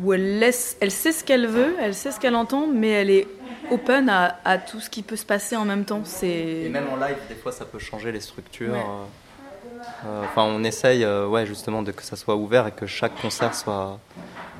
où 0.01 0.13
elle 0.13 0.39
laisse, 0.39 0.77
elle 0.79 0.91
sait 0.91 1.11
ce 1.11 1.23
qu'elle 1.23 1.47
veut, 1.47 1.75
elle 1.79 1.93
sait 1.93 2.11
ce 2.11 2.19
qu'elle 2.19 2.35
entend, 2.35 2.67
mais 2.67 2.89
elle 2.89 3.09
est 3.09 3.27
open 3.69 4.09
à, 4.09 4.39
à, 4.43 4.57
tout 4.57 4.79
ce 4.79 4.89
qui 4.89 5.03
peut 5.03 5.15
se 5.15 5.25
passer 5.25 5.55
en 5.55 5.65
même 5.65 5.85
temps. 5.85 6.01
C'est 6.05 6.27
et 6.27 6.69
même 6.69 6.87
en 6.91 6.95
live, 6.95 7.17
des 7.29 7.35
fois, 7.35 7.51
ça 7.51 7.65
peut 7.65 7.79
changer 7.79 8.11
les 8.11 8.19
structures. 8.19 8.73
Euh, 8.73 9.03
enfin, 10.03 10.43
on 10.43 10.63
essaye, 10.63 11.03
euh, 11.03 11.27
ouais, 11.27 11.45
justement, 11.45 11.83
de 11.83 11.91
que 11.91 12.03
ça 12.03 12.15
soit 12.15 12.35
ouvert 12.35 12.67
et 12.67 12.71
que 12.71 12.85
chaque 12.85 13.19
concert 13.21 13.53
soit, 13.55 13.99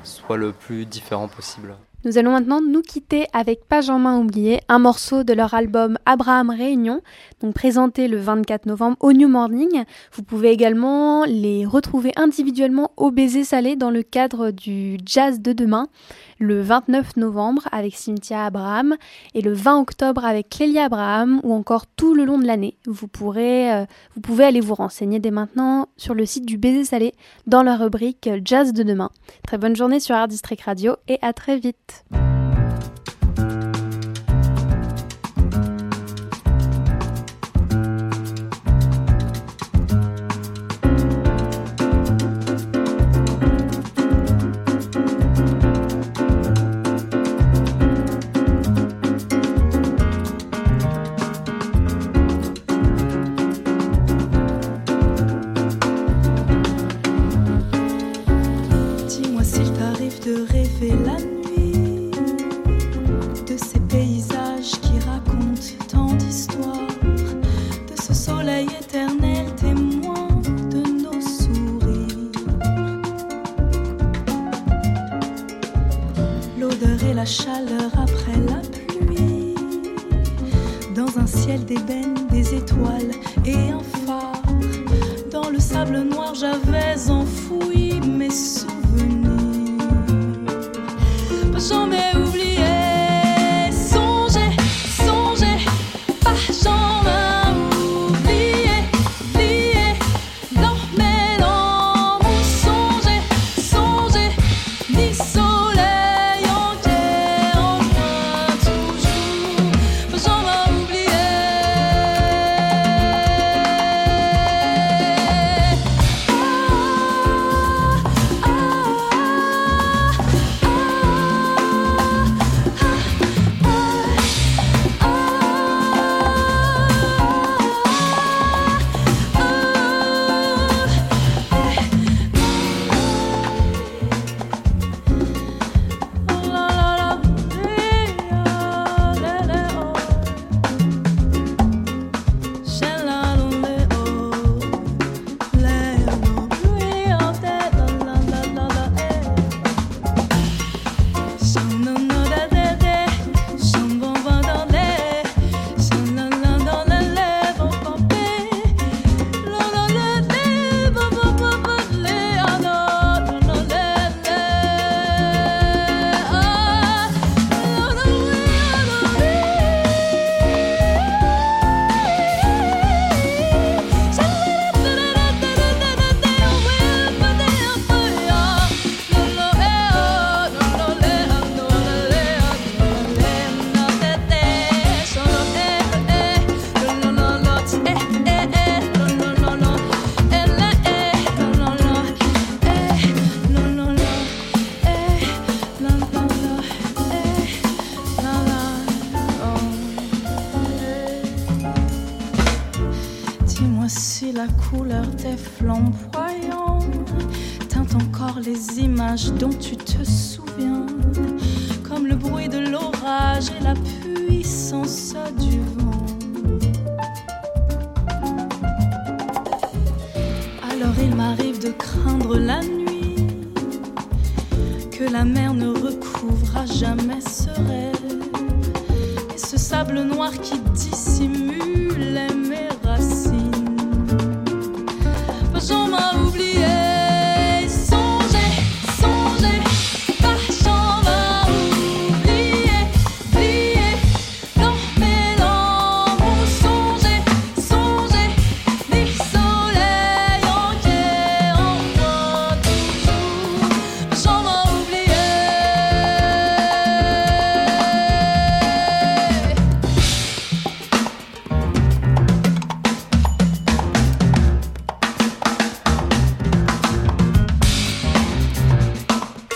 soit 0.04 0.36
le 0.36 0.52
plus 0.52 0.86
différent 0.86 1.28
possible. 1.28 1.76
Nous 2.04 2.18
allons 2.18 2.32
maintenant 2.32 2.60
nous 2.60 2.82
quitter 2.82 3.26
avec 3.32 3.64
Page 3.68 3.88
en 3.88 4.00
main 4.00 4.18
oubliée, 4.18 4.60
un 4.68 4.80
morceau 4.80 5.22
de 5.22 5.32
leur 5.32 5.54
album 5.54 5.98
Abraham 6.04 6.50
Réunion, 6.50 7.00
donc 7.40 7.54
présenté 7.54 8.08
le 8.08 8.18
24 8.18 8.66
novembre 8.66 8.96
au 8.98 9.12
New 9.12 9.28
Morning. 9.28 9.84
Vous 10.12 10.24
pouvez 10.24 10.50
également 10.50 11.24
les 11.26 11.64
retrouver 11.64 12.10
individuellement 12.16 12.90
au 12.96 13.12
Baiser 13.12 13.44
Salé 13.44 13.76
dans 13.76 13.90
le 13.90 14.02
cadre 14.02 14.50
du 14.50 14.98
Jazz 15.06 15.40
de 15.40 15.52
demain 15.52 15.86
le 16.42 16.60
29 16.60 17.16
novembre 17.16 17.68
avec 17.72 17.94
Cynthia 17.96 18.44
Abraham 18.44 18.96
et 19.34 19.40
le 19.40 19.52
20 19.52 19.80
octobre 19.80 20.24
avec 20.24 20.50
Clélia 20.50 20.84
Abraham 20.84 21.40
ou 21.44 21.54
encore 21.54 21.86
tout 21.86 22.14
le 22.14 22.24
long 22.24 22.38
de 22.38 22.46
l'année. 22.46 22.76
Vous, 22.86 23.08
euh, 23.36 23.86
vous 24.14 24.20
pouvez 24.20 24.44
aller 24.44 24.60
vous 24.60 24.74
renseigner 24.74 25.20
dès 25.20 25.30
maintenant 25.30 25.88
sur 25.96 26.14
le 26.14 26.26
site 26.26 26.44
du 26.44 26.58
Baiser 26.58 26.84
Salé 26.84 27.14
dans 27.46 27.62
la 27.62 27.76
rubrique 27.76 28.28
Jazz 28.44 28.72
de 28.72 28.82
demain. 28.82 29.10
Très 29.46 29.58
bonne 29.58 29.76
journée 29.76 30.00
sur 30.00 30.16
Art 30.16 30.28
District 30.28 30.62
Radio 30.62 30.96
et 31.08 31.18
à 31.22 31.32
très 31.32 31.58
vite. 31.58 32.04